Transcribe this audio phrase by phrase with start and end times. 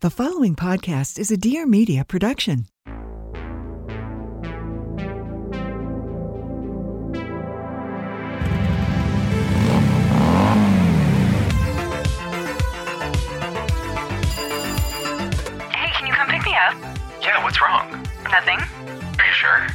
[0.00, 2.66] The following podcast is a Dear Media production.
[14.58, 16.74] Hey, can you come pick me up?
[17.22, 17.90] Yeah, what's wrong?
[18.24, 18.58] Nothing.
[19.18, 19.66] Are you sure?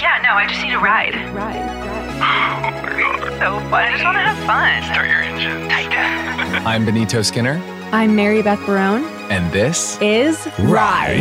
[0.00, 1.14] Yeah, no, I just need a ride.
[1.34, 1.56] Ride,
[2.20, 3.38] Oh my god.
[3.38, 3.84] So what?
[3.84, 4.82] I just want to have fun.
[4.92, 5.70] Start your engines.
[6.66, 7.54] I'm Benito Skinner,
[7.92, 9.19] I'm Mary Beth Barone.
[9.30, 11.20] And this Is Ride.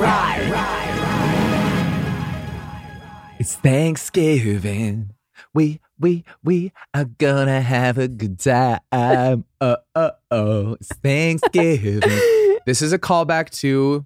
[3.40, 5.12] It's Thanksgiving.
[5.54, 8.80] We we we are gonna have a good time.
[8.92, 10.74] Uh uh oh.
[10.74, 12.02] It's Thanksgiving.
[12.66, 14.06] this is a callback to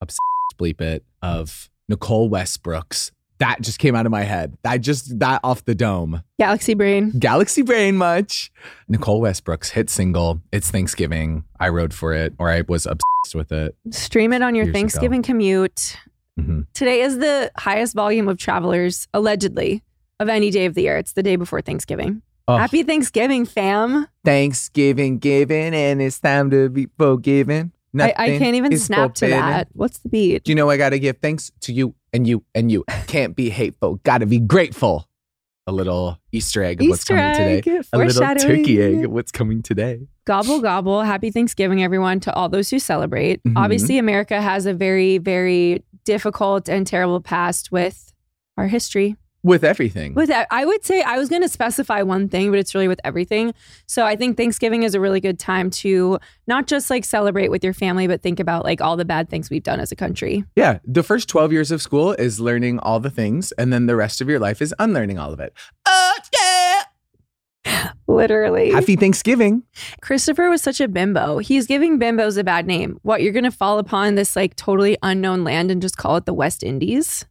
[0.00, 0.16] obs-
[0.58, 3.10] bleep it of Nicole Westbrook's.
[3.40, 4.56] That just came out of my head.
[4.64, 6.22] I just that off the dome.
[6.38, 7.10] Galaxy Brain.
[7.18, 8.52] Galaxy Brain much.
[8.86, 10.42] Nicole Westbrook's hit single.
[10.52, 11.44] It's Thanksgiving.
[11.58, 13.74] I rode for it, or I was obsessed with it.
[13.90, 14.78] Stream it on your Years ago.
[14.78, 15.96] Thanksgiving commute.
[16.38, 16.66] Mhm.
[16.74, 19.82] Today is the highest volume of travelers, allegedly,
[20.20, 20.98] of any day of the year.
[20.98, 22.22] It's the day before Thanksgiving.
[22.46, 22.56] Oh.
[22.58, 24.06] Happy Thanksgiving, fam.
[24.24, 27.72] Thanksgiving, giving, and it's time to be forgiven.
[27.98, 29.68] I, I can't even snap to that.
[29.72, 30.44] What's the beat?
[30.44, 32.84] Do you know I gotta give thanks to you and you and you?
[33.06, 33.96] Can't be hateful.
[34.04, 35.06] Gotta be grateful.
[35.66, 37.82] A little Easter egg of what's coming egg, today.
[37.92, 40.08] A little turkey egg of what's coming today.
[40.24, 41.02] Gobble, gobble.
[41.02, 43.42] Happy Thanksgiving, everyone, to all those who celebrate.
[43.44, 43.52] Mhm.
[43.56, 48.12] Obviously, America has a very, very difficult and terrible past with
[48.56, 49.16] our history.
[49.42, 50.12] With everything.
[50.12, 52.88] With that, I would say I was going to specify one thing, but it's really
[52.88, 53.54] with everything.
[53.86, 57.64] So I think Thanksgiving is a really good time to not just like celebrate with
[57.64, 60.44] your family, but think about like all the bad things we've done as a country.
[60.56, 60.78] yeah.
[60.84, 64.20] The first 12 years of school is learning all the things, and then the rest
[64.20, 65.54] of your life is unlearning all of it.
[65.86, 66.82] Oh, yeah.
[68.06, 68.72] Literally.
[68.72, 69.62] Happy Thanksgiving.
[70.02, 71.38] Christopher was such a bimbo.
[71.38, 72.98] He's giving bimbos a bad name.
[73.02, 76.26] What, you're going to fall upon this like totally unknown land and just call it
[76.26, 77.24] the West Indies?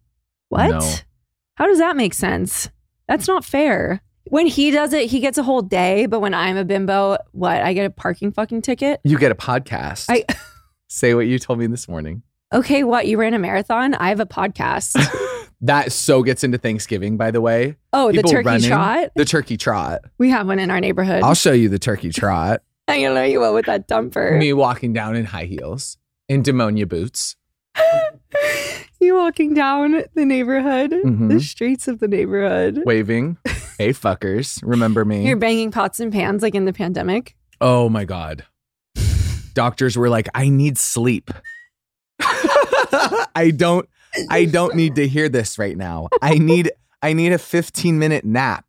[0.49, 0.69] What?
[0.69, 0.95] No.
[1.59, 2.69] How does that make sense?
[3.09, 4.01] That's not fair.
[4.29, 7.61] When he does it, he gets a whole day, but when I'm a bimbo, what?
[7.61, 9.01] I get a parking fucking ticket?
[9.03, 10.05] You get a podcast.
[10.07, 10.23] I
[10.87, 12.23] Say what you told me this morning.
[12.53, 13.07] Okay, what?
[13.07, 13.93] You ran a marathon?
[13.93, 14.97] I have a podcast.
[15.61, 17.75] That so gets into Thanksgiving, by the way.
[17.91, 18.69] Oh, the turkey running.
[18.69, 19.09] trot?
[19.17, 19.99] The turkey trot.
[20.17, 21.21] We have one in our neighborhood.
[21.21, 22.61] I'll show you the turkey trot.
[22.87, 24.39] I'm gonna know you what with that dumper.
[24.39, 25.97] Me walking down in high heels,
[26.29, 27.35] in demonia boots.
[28.99, 31.29] you walking down the neighborhood, Mhm.
[31.29, 32.81] the streets of the neighborhood.
[32.85, 33.37] waving.
[33.77, 34.59] hey, fuckers.
[34.63, 35.25] Remember me?
[35.27, 37.35] You're banging pots and pans like in the pandemic.
[37.61, 38.45] oh my God.
[39.53, 41.31] Doctors were like, I need sleep.
[42.21, 43.87] I don't
[44.29, 46.07] I don't need to hear this right now.
[46.21, 46.71] I need
[47.01, 48.65] I need a 15 minute nap.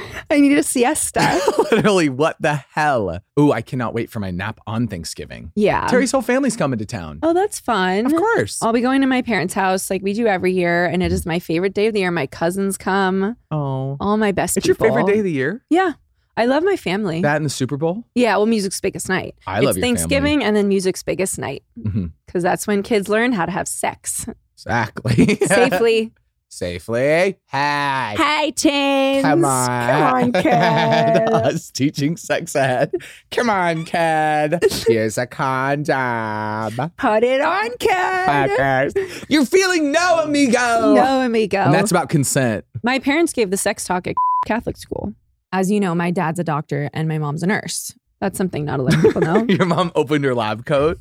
[0.30, 1.40] I need a siesta.
[1.72, 3.20] Literally, what the hell?
[3.38, 5.52] Ooh, I cannot wait for my nap on Thanksgiving.
[5.54, 5.86] yeah.
[5.86, 7.20] Terry's whole family's coming to town.
[7.22, 8.06] Oh, that's fun.
[8.06, 8.62] Of course.
[8.62, 11.26] I'll be going to my parents' house like we do every year, and it is
[11.26, 12.10] my favorite day of the year.
[12.10, 13.96] My cousins come, Oh.
[14.00, 15.64] all my best It's your favorite day of the year?
[15.70, 15.92] Yeah.
[16.38, 17.22] I love my family.
[17.22, 18.04] That and the Super Bowl?
[18.14, 19.36] yeah, well, music's biggest night.
[19.46, 19.96] I it's love your family.
[19.96, 22.12] Thanksgiving and then music's biggest night Mhm.
[22.26, 25.36] because that's when kids learn how to have sex Exactly.
[25.46, 26.12] safely.
[26.48, 27.36] Safely.
[27.46, 28.14] Hey.
[28.16, 29.22] Hey, teens.
[29.22, 29.66] Come on.
[29.66, 31.32] Come on, kid.
[31.32, 32.92] Us teaching sex ed.
[33.30, 34.58] Come on, kid.
[34.86, 36.90] Here's a condom.
[36.96, 37.70] Put it on.
[37.70, 39.26] Fuckers.
[39.28, 40.94] You're feeling no, amigo.
[40.94, 41.58] No, amigo.
[41.58, 42.64] And that's about consent.
[42.82, 44.14] My parents gave the sex talk at
[44.46, 45.12] Catholic school.
[45.52, 47.92] As you know, my dad's a doctor and my mom's a nurse.
[48.20, 49.44] That's something not a lot of people know.
[49.48, 50.98] Your mom opened her lab coat.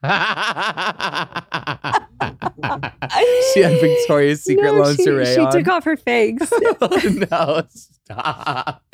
[3.52, 5.50] she had Victoria's Secret No, lingerie she, she on.
[5.52, 6.52] took off her figs.
[6.80, 8.84] Oh, no, stop.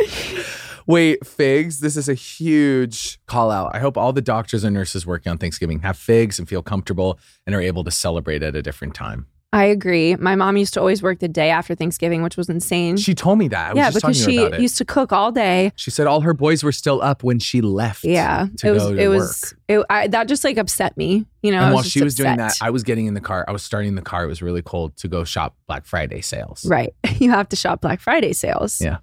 [0.86, 1.80] Wait, figs.
[1.80, 3.74] This is a huge call out.
[3.74, 7.18] I hope all the doctors and nurses working on Thanksgiving have figs and feel comfortable
[7.46, 9.26] and are able to celebrate at a different time.
[9.54, 10.16] I agree.
[10.16, 12.96] My mom used to always work the day after Thanksgiving, which was insane.
[12.96, 13.70] She told me that.
[13.70, 15.70] I was yeah, because she used to cook all day.
[15.76, 18.04] she said all her boys were still up when she left.
[18.04, 18.90] Yeah, to it was.
[18.90, 19.54] it was.
[19.68, 21.24] It, I, that just like upset me.
[21.42, 22.56] You know, and while just she was doing that.
[22.60, 23.44] I was getting in the car.
[23.46, 24.24] I was starting the car.
[24.24, 26.66] It was really cold to go shop Black Friday sales.
[26.66, 28.80] right, you have to shop Black Friday sales.
[28.80, 28.98] Yeah.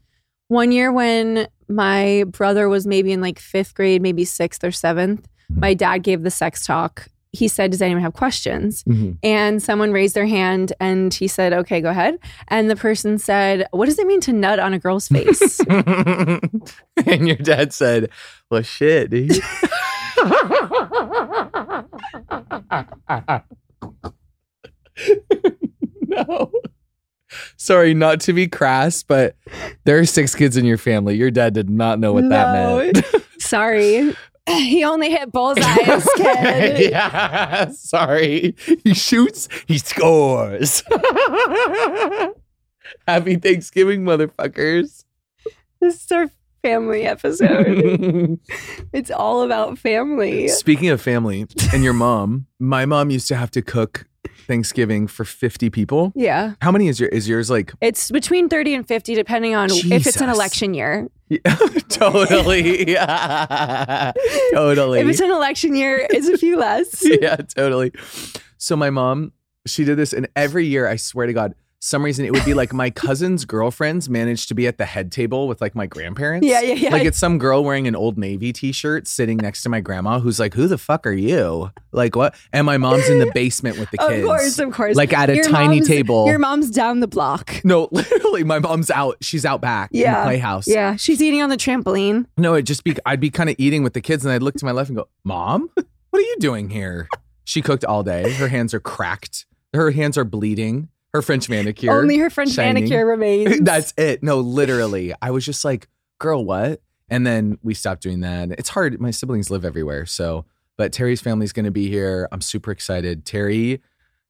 [0.50, 5.24] One year when my brother was maybe in like fifth grade, maybe sixth or 7th
[5.52, 5.60] Mhm.
[5.60, 7.08] my dad gave the sex talk.
[7.34, 9.18] He said, "Does anyone have questions?" Mhm.
[9.24, 12.18] And someone raised their hand, and he said, "Okay, go ahead."
[12.50, 17.28] And the person said, "What does it mean to nut on a girl's face?" and
[17.28, 18.10] your dad said,
[18.50, 19.32] Well, shit, dude.
[26.08, 26.52] no.
[27.56, 29.36] Sorry, not to be crass, but
[29.86, 31.16] there are six kids in your family.
[31.16, 33.06] Your dad did not know what that meant.
[33.40, 34.14] Sorry.
[34.58, 36.92] he only hit bullseyes, kid.
[36.92, 38.56] yeah, sorry.
[38.84, 40.84] He shoots, he scores.
[43.08, 45.06] Happy Thanksgiving, motherfuckers.
[45.80, 46.30] This is our
[46.62, 48.40] family episode.
[48.94, 50.48] it's all about family.
[50.50, 54.06] Speaking of family and your mom, my mom used to have to cook
[54.48, 56.12] Thanksgiving for 50 people.
[56.16, 56.54] Yeah.
[56.62, 60.08] How many is your is yours like It's between 30 and 50, depending on if
[60.08, 61.10] it's an election year.
[61.90, 62.92] totally.
[62.92, 64.12] Yeah.
[64.54, 65.00] totally.
[65.00, 67.04] If it's an election year, it's a few less.
[67.22, 67.94] yeah, totally.
[68.58, 69.32] So my mom,
[69.66, 72.54] she did this, and every year, I swear to God, some reason it would be
[72.54, 76.46] like my cousin's girlfriends managed to be at the head table with like my grandparents.
[76.48, 76.90] Yeah, yeah, yeah.
[76.92, 80.40] Like it's some girl wearing an old navy t-shirt sitting next to my grandma who's
[80.40, 82.36] like, "Who the fuck are you?" Like what?
[82.54, 84.22] And my mom's in the basement with the kids.
[84.22, 84.96] Of course, of course.
[84.96, 86.28] Like at a Your tiny table.
[86.28, 87.62] Your mom's down the block.
[87.66, 89.18] no, literally, my mom's out.
[89.22, 90.20] She's out back in Yeah.
[90.22, 90.68] the playhouse.
[90.68, 92.28] Yeah, she's eating on the trampoline.
[92.38, 94.54] No, it'd just be I'd be kind of eating with the kids, and I'd look
[94.56, 97.08] to my left and go, "Mom, what are you doing here?"
[97.44, 98.32] She cooked all day.
[98.34, 99.48] Her hands are cracked.
[99.74, 100.90] Her hands are bleeding.
[101.14, 101.92] Her French manicure.
[101.92, 102.84] Only her French shining.
[102.86, 103.60] manicure remains.
[103.62, 104.24] That's it.
[104.24, 105.14] No, literally.
[105.22, 105.88] I was just like,
[106.20, 108.52] "Girl, what?" And then we stopped doing that.
[108.52, 109.00] It's hard.
[109.02, 110.46] My siblings live everywhere, so.
[110.78, 112.28] But Terry's family's going to be here.
[112.32, 113.26] I'm super excited.
[113.26, 113.82] Terry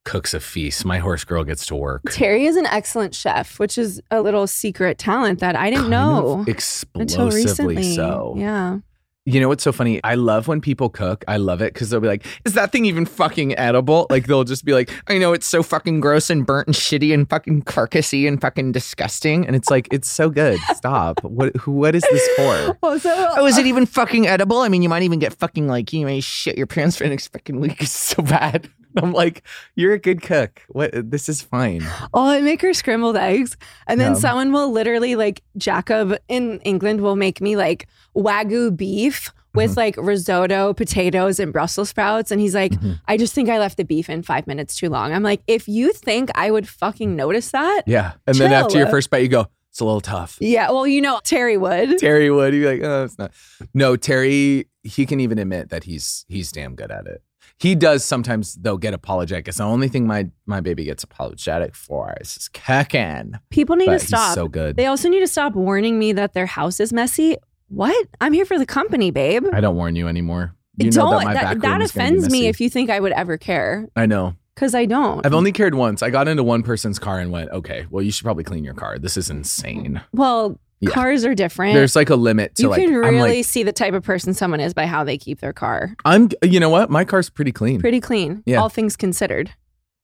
[0.04, 0.83] cooks a feast.
[0.83, 2.01] My horse girl gets to work.
[2.10, 5.92] Terry is an excellent chef, which is a little secret talent that I didn't Kind
[5.92, 7.36] know until explosively
[7.75, 7.95] recently.
[7.95, 8.33] so.
[8.38, 8.80] Yeah.
[9.27, 10.03] You know what's so funny?
[10.03, 11.23] I love when people cook.
[11.27, 14.44] I love it because they'll be like, "Is that thing even fucking edible?" Like they'll
[14.44, 17.62] just be like, "I know it's so fucking gross and burnt and shitty and fucking
[17.63, 20.59] carcassy and fucking disgusting," and it's like, it's so good.
[20.73, 21.23] Stop.
[21.23, 21.56] what?
[21.57, 22.77] Who, what is this for?
[22.83, 24.57] Also, Oh, is it even fucking edible?
[24.62, 27.12] I mean, you might even get fucking like you may shit your pants for the
[27.12, 27.77] next fucking week.
[27.81, 28.69] It's so bad.
[29.02, 29.44] I'm like,
[29.76, 30.62] you're a good cook.
[30.70, 30.92] What?
[31.12, 31.82] This is fine.
[32.14, 33.56] Oh, I make her scrambled eggs.
[33.88, 34.20] And then Yeah.
[34.20, 39.80] someone will literally, like, Jacob in England will make me like Wagyu beef with Mm-hmm.
[39.80, 42.32] like risotto, potatoes, and Brussels sprouts.
[42.32, 42.94] And he's like, Mm-hmm.
[43.08, 45.14] I just think I left the beef in five minutes too long.
[45.14, 48.14] I'm like, if you think I would fucking notice that, Yeah.
[48.28, 50.38] And then after your first bite, you go, it's a little tough.
[50.42, 51.98] yeah, well, you know, Terry would.
[51.98, 52.52] Terry would.
[52.54, 53.32] He'd be like, oh, it's not.
[53.74, 57.22] No, Terry, he can even admit that he's he's damn good at it.
[57.62, 59.48] He does sometimes though get apologetic.
[59.48, 63.34] It's the only thing my my baby gets apologetic for is his cooking.
[63.52, 64.34] People need But to stop.
[64.34, 64.75] so good.
[64.78, 67.38] They also need to stop warning me that their house is messy.
[67.68, 68.08] What?
[68.19, 69.46] I'm here for the company, babe.
[69.54, 70.56] I don't warn you anymore.
[70.78, 73.12] You don't that that, that is gonna be offends me if you think I would
[73.12, 74.36] ever care I know.
[74.56, 75.24] because I don't.
[75.24, 76.02] I've only cared once.
[76.02, 78.74] I got into one person's car and went, okay, well, you should probably clean your
[78.74, 78.98] car.
[78.98, 80.02] This is insane.
[80.14, 80.89] well, Yeah.
[80.92, 81.75] cars are different.
[81.75, 82.81] There's like a limit to you like.
[82.83, 85.54] can really like, see the type of person someone is by how they keep their
[85.54, 85.95] car.
[86.06, 86.30] I'm.
[86.44, 86.89] You know what?
[86.89, 87.80] My car's pretty clean.
[87.80, 88.60] Pretty clean, Yeah.
[88.62, 89.51] all things considered.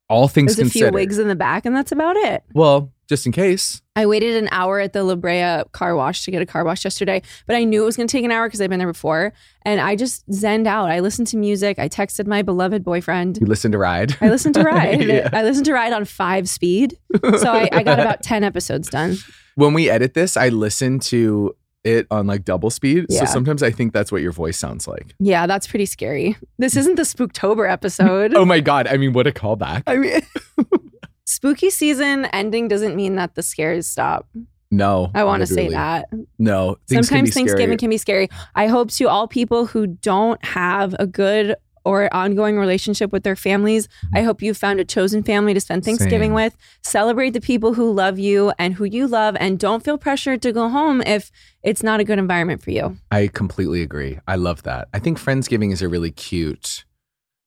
[0.09, 2.43] All things There's a few wigs in the back, and that's about it.
[2.53, 3.81] well, just in case.
[3.95, 6.83] I waited an hour at the La Brea car wash to get a car wash
[6.83, 8.91] yesterday, but I knew it was going to take an hour because I've been there
[8.91, 9.33] before.
[9.63, 10.89] And I just zenned out.
[10.89, 11.79] I listened to music.
[11.79, 13.37] I texted my beloved boyfriend.
[13.41, 14.15] You listened to Ride.
[14.21, 15.01] I listened to Ride.
[15.07, 15.29] Yeah.
[15.33, 16.97] I listened to Ride on five speed.
[17.23, 19.15] So I, I got about 10 episodes done.
[19.55, 23.05] when we edit this, I listen to it on like double speed.
[23.09, 23.19] Yeah.
[23.21, 25.15] So sometimes I think that's what your voice sounds like.
[25.19, 26.35] Yeah, that's pretty scary.
[26.57, 28.33] This isn't the Spooktober episode.
[28.35, 28.87] Oh my God.
[28.87, 29.83] I mean, what a callback.
[29.87, 30.21] I mean,
[31.27, 34.27] spooky season ending doesn't mean that the scares stop.
[34.69, 35.11] No.
[35.13, 36.09] I want to say that.
[36.37, 36.77] No.
[36.89, 37.77] Can Sometimes be Thanksgiving scary.
[37.77, 38.29] can be scary.
[38.55, 43.37] I hope to all people who don't have a good or ongoing relationship with their
[43.37, 46.33] families, I hope you found a chosen family to spend Thanksgiving Same.
[46.33, 46.57] with.
[46.83, 50.51] Celebrate the people who love you and who you love, and don't feel pressured to
[50.51, 51.31] go home if
[51.63, 52.97] it's not a good environment for you.
[53.09, 54.19] I completely agree.
[54.27, 54.89] I love that.
[54.93, 56.83] I think Friendsgiving is a really cute.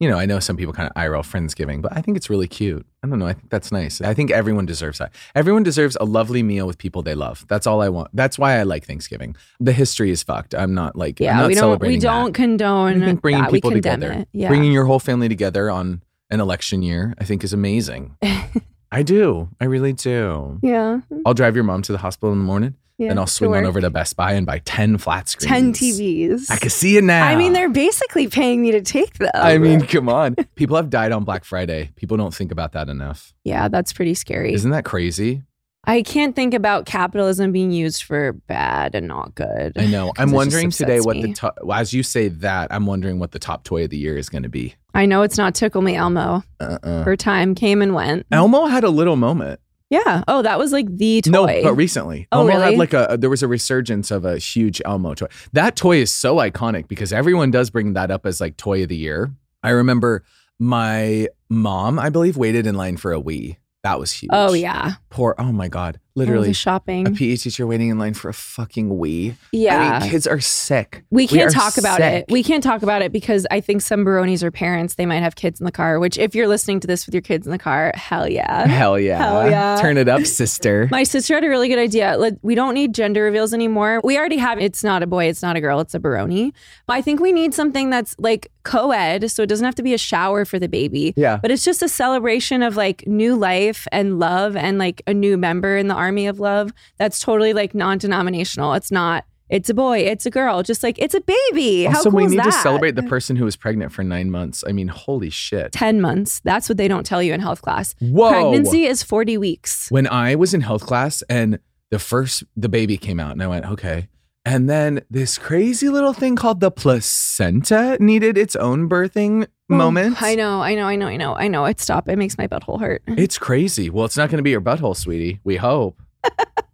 [0.00, 2.48] You know, I know some people kind of roll Friendsgiving, but I think it's really
[2.48, 2.86] cute.
[3.02, 3.26] I don't know.
[3.26, 4.00] I think that's nice.
[4.00, 5.12] I think everyone deserves that.
[5.34, 7.44] Everyone deserves a lovely meal with people they love.
[7.48, 8.08] That's all I want.
[8.14, 9.36] That's why I like Thanksgiving.
[9.60, 10.54] The history is fucked.
[10.54, 12.34] I'm not like, Yeah, not we don't celebrating we don't that.
[12.34, 13.52] condone I think bringing that.
[13.52, 14.24] People together.
[14.32, 14.48] Yeah.
[14.48, 18.16] bringing your whole family together on an election year, I think is amazing.
[18.92, 19.50] I do.
[19.60, 20.58] I really do.
[20.62, 21.00] yeah.
[21.26, 23.08] I'll drive your mom to the hospital in the morning, yeah.
[23.08, 25.48] then I'll swing on over to Best Buy and buy 10 flat screens.
[25.48, 26.50] 10 TVs.
[26.50, 27.26] I can see it now.
[27.26, 29.30] I mean, they're basically paying me to take them.
[29.34, 30.34] I mean, come on.
[30.54, 31.90] People have died on Black Friday.
[31.96, 33.32] People don't think about that enough.
[33.42, 34.52] yeah, that's pretty scary.
[34.52, 35.42] Isn't that crazy?
[35.84, 39.72] I can't think about capitalism being used for bad and not good.
[39.78, 40.12] I know.
[40.18, 41.22] I'm wondering today what me.
[41.22, 44.18] the top, as you say that, I'm wondering what the top toy of the year
[44.18, 44.74] is going to be.
[44.92, 46.44] I know it's not Tickle Me Elmo.
[46.60, 47.04] Uh-uh.
[47.04, 48.26] Her time came and went.
[48.30, 49.58] Elmo had a little moment.
[49.90, 50.22] Yeah.
[50.28, 51.30] Oh, that was like the toy.
[51.30, 52.70] No, but recently, Oh, Elmo uh, really?
[52.70, 55.26] had like a there was a resurgence of a huge Elmo toy.
[55.52, 58.88] That toy is so iconic because everyone does bring that up as like toy of
[58.88, 59.32] the year.
[59.62, 60.24] I remember
[60.58, 63.56] my mom, I believe, waited in line for a Wii.
[63.82, 64.30] That was huge.
[64.32, 64.92] oh yeah.
[65.08, 65.34] Poor.
[65.38, 65.98] Oh my god.
[66.20, 66.52] Literally.
[66.52, 67.06] shopping.
[67.06, 69.34] a PE teacher waiting in line for a fucking Wii.
[69.52, 69.78] yeah.
[69.78, 71.04] I mean, kids are sick.
[71.10, 72.24] We can't are talk about sick.
[72.28, 72.32] it.
[72.32, 74.94] We can't talk about it because I think some Baronis are parents.
[74.94, 77.22] They might have kids in the car, which if you're listening to this with your
[77.22, 78.66] kids in the car, hell yeah.
[78.66, 79.18] Hell yeah.
[79.18, 79.78] Hell yeah.
[79.80, 80.88] Turn it up, sister.
[80.90, 82.18] My sister had a really good idea.
[82.42, 84.00] We don't need gender reveals anymore.
[84.04, 86.52] We already have it's not a boy, it's not a girl, it's a Baroni.
[86.86, 89.30] But I think we need something that's like co ed.
[89.30, 91.14] So it doesn't have to be a shower for the baby.
[91.16, 91.38] Yeah.
[91.40, 95.36] But it's just a celebration of like new life and love and like a new
[95.38, 98.74] member in the army of love that's totally like non denominational.
[98.74, 101.84] It's not, it's a boy, it's a girl, just like it's a baby.
[101.84, 104.62] How also, cool we need to celebrate the person who was pregnant for nine months.
[104.66, 105.72] I mean, holy shit.
[105.72, 106.40] 10 months.
[106.44, 107.94] That's what they don't tell you in health class.
[108.00, 108.30] Whoa.
[108.30, 109.90] Pregnancy is 40 weeks.
[109.90, 111.58] When I was in health class and
[111.90, 114.08] the first, the baby came out, and I went, okay.
[114.44, 120.16] And then this crazy little thing called the placenta needed its own birthing moment.
[120.20, 121.64] Oh, I know, I know, I know, I know, I know.
[121.66, 122.08] It stop.
[122.08, 123.02] It makes my butthole hurt.
[123.08, 123.90] It's crazy.
[123.90, 125.40] Well, it's not going to be your butthole, sweetie.
[125.44, 126.00] We hope.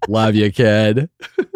[0.08, 1.10] Love you, kid.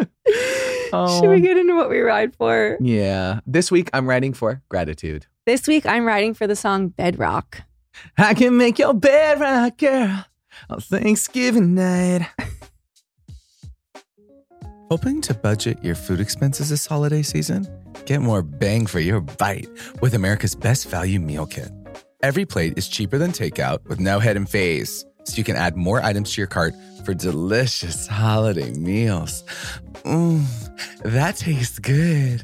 [0.91, 2.77] Should we um, get into what we ride for?
[2.81, 3.39] Yeah.
[3.45, 5.25] This week, I'm writing for gratitude.
[5.45, 7.61] This week, I'm riding for the song Bedrock.
[8.17, 10.25] I can make your bed right, girl,
[10.69, 12.27] on Thanksgiving night.
[14.91, 17.65] Hoping to budget your food expenses this holiday season?
[18.05, 19.69] Get more bang for your bite
[20.01, 21.71] with America's best value meal kit.
[22.23, 25.77] Every plate is cheaper than takeout with no head and face, so you can add
[25.77, 26.73] more items to your cart
[27.05, 29.45] for delicious holiday meals.
[30.03, 30.43] Mmm,
[31.05, 32.43] that tastes good.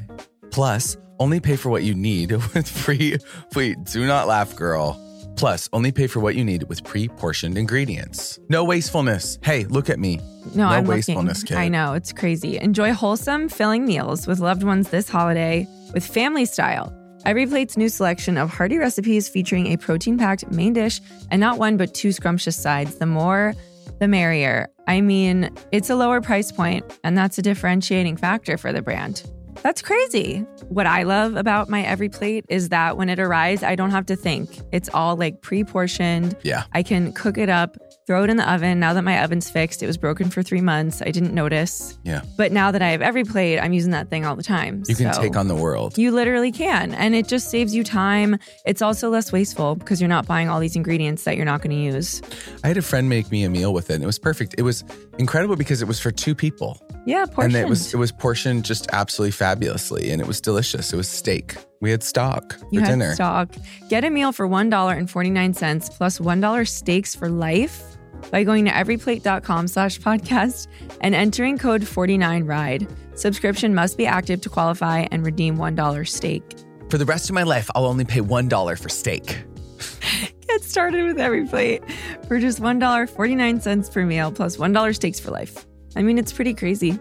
[0.50, 3.18] Plus, only pay for what you need with free.
[3.54, 4.98] Wait, do not laugh, girl.
[5.38, 8.38] Plus, only pay for what you need with pre portioned ingredients.
[8.48, 9.38] No wastefulness.
[9.42, 10.16] Hey, look at me.
[10.54, 11.56] No, No I'm wastefulness, looking.
[11.56, 11.62] kid.
[11.62, 12.58] I know it's crazy.
[12.58, 16.92] Enjoy wholesome, filling meals with loved ones this holiday with family style.
[17.24, 21.76] Every plate's new selection of hearty recipes featuring a protein-packed main dish and not one
[21.76, 22.96] but two scrumptious sides.
[22.96, 23.54] The more,
[24.00, 24.68] the merrier.
[24.86, 29.22] I mean, it's a lower price point, and that's a differentiating factor for the brand.
[29.62, 30.46] That's crazy.
[30.68, 34.06] What I love about my every plate is that when it arrives, I don't have
[34.06, 34.60] to think.
[34.72, 36.36] It's all like pre-portioned.
[36.42, 36.64] Yeah.
[36.72, 37.76] I can cook it up,
[38.08, 38.80] throw it in the oven.
[38.80, 41.02] Now that my oven's fixed, it was broken for three months.
[41.02, 41.98] I didn't notice.
[42.04, 42.22] Yeah.
[42.38, 44.82] But now that I have every plate, I'm using that thing all the time.
[44.88, 45.98] You can So take on the world.
[45.98, 46.94] You literally can.
[46.94, 48.38] And it just saves you time.
[48.64, 51.76] It's also less wasteful because you're not buying all these ingredients that you're not going
[51.76, 52.22] to use.
[52.64, 54.54] I had a friend make me a meal with it, and it was perfect.
[54.56, 54.84] It was
[55.18, 57.56] incredible because it was for two people, Yeah, portioned.
[57.56, 60.94] and it was it was portioned just absolutely fabulously, and it was delicious.
[60.94, 61.56] It was steak.
[61.82, 63.14] We had stock for you had dinner.
[63.14, 63.54] stock.
[63.90, 67.97] Get a meal for $1.49 plus 1 steaks for life
[68.30, 70.66] by going to everyplate.com slash podcast
[71.00, 72.88] and entering code 49RIDE.
[73.18, 76.42] Subscription must be active to qualify and redeem $1 steak.
[76.88, 79.44] For the rest of my life, I'll only pay one dollar for steak.
[80.48, 81.82] Get started with every plate
[82.26, 85.66] for just $1.49 per meal plus 1 steaks for life.
[85.96, 86.98] I mean, it's pretty crazy.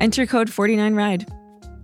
[0.00, 1.28] Enter code 49RIDE.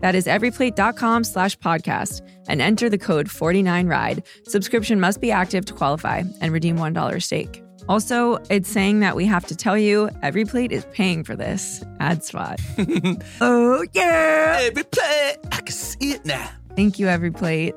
[0.01, 4.25] That is everyplate.com slash podcast and enter the code 49RIDE.
[4.47, 7.63] Subscription must be active to qualify and redeem $1 steak.
[7.89, 11.85] Also, it's saying that we have to tell you every plate is paying for this
[12.01, 12.61] ad spot.
[13.41, 14.59] oh, yeah.
[14.63, 16.49] Every plate, I can see it now.
[16.77, 17.75] Thank you, every plate.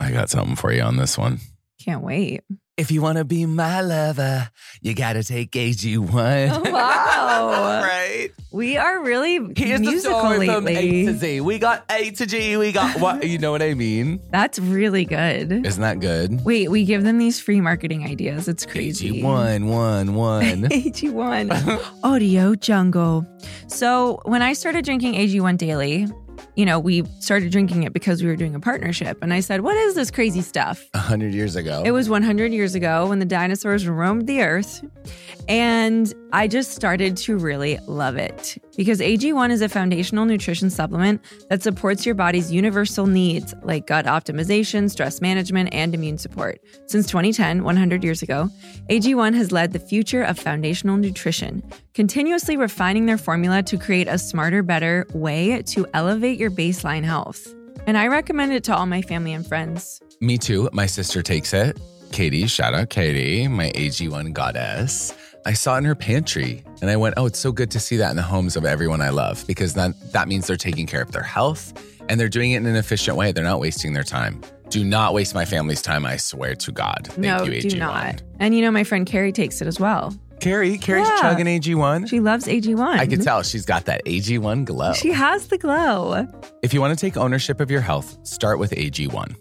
[0.00, 1.40] I got something for you on this one.
[1.84, 2.42] Can't wait.
[2.78, 4.48] If you want to be my lover,
[4.82, 6.08] you gotta take AG1.
[6.08, 7.82] Oh, wow.
[7.82, 8.28] right?
[8.52, 11.40] We are really Here's the musical story from A to Z.
[11.40, 12.56] We got A to G.
[12.56, 13.26] We got what?
[13.26, 14.20] You know what I mean?
[14.30, 15.66] That's really good.
[15.66, 16.44] Isn't that good?
[16.44, 18.46] Wait, we give them these free marketing ideas.
[18.46, 19.22] It's crazy.
[19.22, 20.62] AG1, one, one.
[20.68, 23.26] AG1 Audio Jungle.
[23.66, 26.06] So, when I started drinking AG1 daily,
[26.54, 29.18] you know, we started drinking it because we were doing a partnership.
[29.22, 30.84] And I said, What is this crazy stuff?
[30.94, 31.82] A hundred years ago.
[31.84, 34.84] It was 100 years ago when the dinosaurs roamed the earth.
[35.48, 41.22] And I just started to really love it because AG1 is a foundational nutrition supplement
[41.48, 46.60] that supports your body's universal needs like gut optimization, stress management, and immune support.
[46.86, 48.50] Since 2010, 100 years ago,
[48.90, 51.62] AG1 has led the future of foundational nutrition,
[51.94, 57.54] continuously refining their formula to create a smarter, better way to elevate your baseline health.
[57.86, 60.02] And I recommend it to all my family and friends.
[60.20, 60.68] Me too.
[60.74, 61.80] My sister takes it.
[62.12, 65.14] Katie, shout out Katie, my AG1 goddess.
[65.46, 67.96] I saw it in her pantry and I went, oh, it's so good to see
[67.96, 71.02] that in the homes of everyone I love because that, that means they're taking care
[71.02, 71.72] of their health
[72.08, 73.32] and they're doing it in an efficient way.
[73.32, 74.42] They're not wasting their time.
[74.68, 77.08] Do not waste my family's time, I swear to God.
[77.10, 77.70] Thank no, you, AG1.
[77.70, 78.22] do not.
[78.38, 80.14] And you know, my friend Carrie takes it as well.
[80.40, 81.20] Carrie, Carrie's Yeah.
[81.20, 82.06] chugging AG1.
[82.06, 82.98] She loves AG1.
[82.98, 84.92] I could tell she's got that AG1 glow.
[84.92, 86.26] She has the glow.
[86.62, 89.34] If you want to take ownership of your health, start with AG1.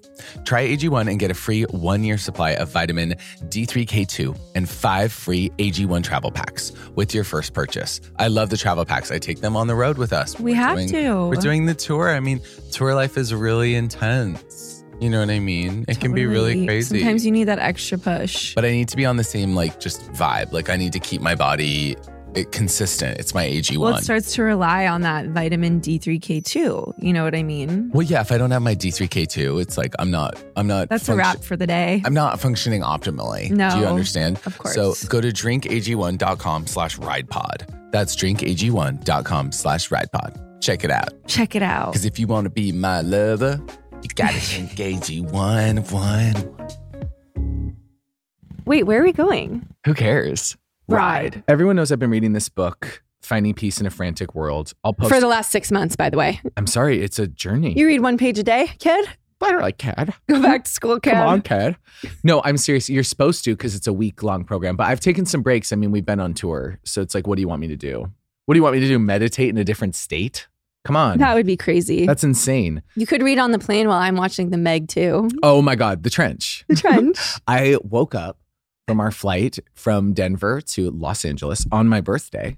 [0.46, 3.16] Try AG1 and get a free one year supply of vitamin
[3.50, 8.02] D3K2 and five free AG1 travel packs with your first purchase.
[8.18, 9.12] I love the travel packs.
[9.12, 10.38] I take them on the road with us.
[10.40, 11.28] We We're have doing- to.
[11.28, 12.10] We're doing the tour.
[12.10, 14.77] I mean, tour life is really intense.
[15.00, 15.86] You know what I mean?
[15.88, 17.00] It can be really crazy.
[17.00, 18.56] Sometimes you need that extra push.
[18.56, 20.52] but I need to be on the same, like, just vibe.
[20.54, 21.96] Like, I need to keep my body
[22.36, 23.20] eh, consistent.
[23.20, 23.78] It's my AG1.
[23.78, 26.96] well, it starts to rely on that vitamin D3K2.
[26.98, 27.92] You know what I mean?
[27.94, 30.90] Well, yeah, if I don't have my D3K2, it's like I'm not, I'm not.
[30.90, 32.02] That's a wrap for the day.
[32.04, 33.52] I'm not functioning optimally.
[33.52, 34.40] No, Do you understand?
[34.48, 34.74] of course.
[34.74, 37.92] So go to drinkag1.com slash ridepod.
[37.92, 40.62] That's drinkag1.com slash ridepod.
[40.62, 41.10] Check it out.
[41.28, 41.92] Check it out.
[41.92, 43.62] Because if you want to be my lover,
[44.04, 45.24] you got to engage you.
[45.24, 47.76] One, One.
[48.66, 49.66] Wait, where are we going?
[49.86, 50.58] Who cares?
[50.90, 51.44] Ride.
[51.48, 54.74] Everyone knows I've been reading this book, Finding Peace in a Frantic World.
[54.84, 55.14] I'll post.
[55.14, 56.42] For the last six months, by the way.
[56.58, 57.74] I'm sorry, it's a journey.
[57.78, 59.08] You read one page a day, kid?
[59.40, 60.14] better like Cad.
[60.28, 61.14] Go back to school, kid.
[61.14, 61.78] Come on, Cad.
[62.24, 62.90] No, I'm serious.
[62.90, 64.76] You're supposed to because it's a week long program.
[64.76, 65.72] But I've taken some breaks.
[65.72, 67.78] I mean, we've been on tour, so it's like, what do you want me to
[67.78, 68.12] do?
[68.46, 69.00] What do you want me to do?
[69.00, 70.48] Meditate in a different state?
[70.88, 72.06] Come on, That would be crazy.
[72.06, 72.82] that's insane.
[72.96, 75.28] you could read on the plane while I'm watching The Meg too.
[75.44, 76.64] Oh my God, the trench.
[76.70, 77.20] The trench.
[77.48, 78.38] I woke up
[78.88, 82.56] from our flight from Denver to Los Angeles on my birthday.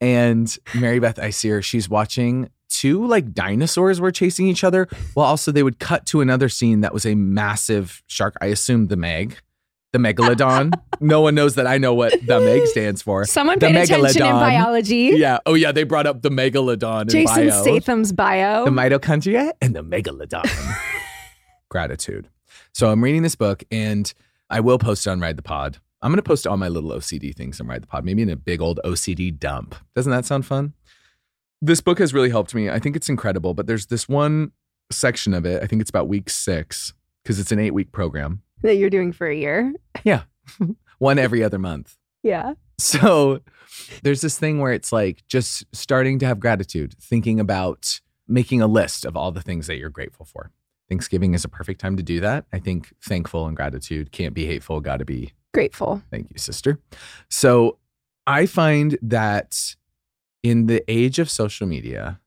[0.00, 4.88] And Mary Beth, I see her, she's watching two like dinosaurs were chasing each other.
[5.14, 8.34] While also they would cut to another scene that was a massive shark.
[8.40, 9.36] I assumed the Meg,
[9.92, 10.72] the megalodon.
[11.00, 13.24] no one knows that I know what the Meg stands for.
[13.24, 15.12] Someone The paid attention in biology.
[15.14, 15.38] Yeah.
[15.46, 17.62] Oh yeah, they brought up the megalodon in Jason bio.
[17.62, 18.64] Statham's bio.
[18.64, 20.48] The mitochondria and the megalodon.
[21.68, 22.28] Gratitude.
[22.72, 24.12] So I'm reading this book and
[24.48, 25.78] I will post it on Ride the Pod.
[26.02, 28.30] I'm going to post all my little OCD things on Ride the Pod, maybe in
[28.30, 29.74] a big old OCD dump.
[29.94, 30.72] Doesn't that sound fun?
[31.60, 32.70] This book has really helped me.
[32.70, 34.52] I think it's incredible, but there's this one
[34.90, 35.62] section of it.
[35.62, 39.12] I think it's about week six because it's an eight week program, that you're doing
[39.12, 39.72] for a year.
[40.04, 40.22] Yeah.
[40.98, 41.96] One every other month.
[42.22, 42.54] Yeah.
[42.78, 43.40] So
[44.02, 48.66] there's this thing where it's like just starting to have gratitude, thinking about making a
[48.66, 50.50] list of all the things that you're grateful for.
[50.88, 52.46] Thanksgiving is a perfect time to do that.
[52.52, 55.32] I think thankful and gratitude can't be hateful, got to be.
[55.54, 56.02] Grateful.
[56.10, 56.80] Thank you, sister.
[57.28, 57.78] So
[58.26, 59.76] I find that
[60.42, 62.20] in the age of social media,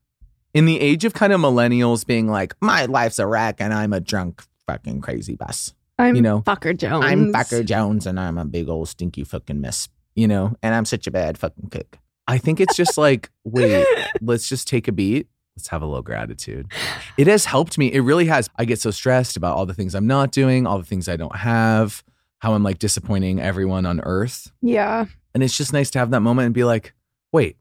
[0.52, 3.92] in the age of kind of millennials being like, my life's a wreck and I'm
[3.92, 5.74] a drunk fucking crazy bus.
[5.98, 7.04] I'm You know, Fucker Jones.
[7.04, 10.84] I'm Becker Jones and I'm a big old stinky fucking mess, you know, and I'm
[10.84, 11.98] such a bad fucking cook.
[12.26, 13.86] I think it's just like, wait,
[14.20, 15.28] let's just take a beat.
[15.56, 16.72] Let's have a little gratitude.
[17.16, 17.92] It has helped me.
[17.92, 18.50] It really has.
[18.56, 21.16] I get so stressed about all the things I'm not doing, all the things I
[21.16, 22.02] don't have,
[22.40, 24.50] how I'm like disappointing everyone on earth.
[24.62, 25.04] Yeah.
[25.32, 26.92] And it's just nice to have that moment and be like,
[27.30, 27.56] wait,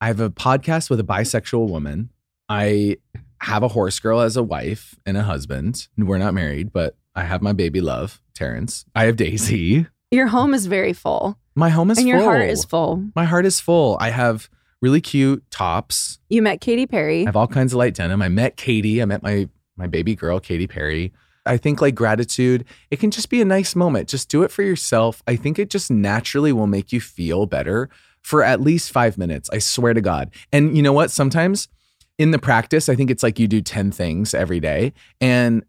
[0.00, 2.10] I have a podcast with a bisexual woman.
[2.48, 2.96] I
[3.42, 5.88] have a horse girl as a wife and a husband.
[5.98, 8.84] We're not married, but I have my baby love, Terrence.
[8.94, 9.86] I have Daisy.
[10.10, 11.38] Your home is very full.
[11.54, 12.06] My home is full.
[12.06, 12.20] and full.
[12.22, 13.04] your heart is full.
[13.16, 13.96] My heart is full.
[14.00, 14.48] I have
[14.82, 16.18] really cute tops.
[16.28, 17.22] You met Katy Perry.
[17.22, 18.22] I have all kinds of light denim.
[18.22, 19.02] I met Katie.
[19.02, 21.12] I met my my baby girl, Katy Perry.
[21.44, 24.08] I think like gratitude, it can just be a nice moment.
[24.08, 25.22] Just do it for yourself.
[25.26, 27.88] I think it just naturally will make you feel better
[28.22, 29.48] for at least five minutes.
[29.52, 30.30] I swear to God.
[30.52, 31.10] And you know what?
[31.10, 31.68] Sometimes
[32.18, 34.92] in the practice, I think it's like you do 10 things every day.
[35.20, 35.64] And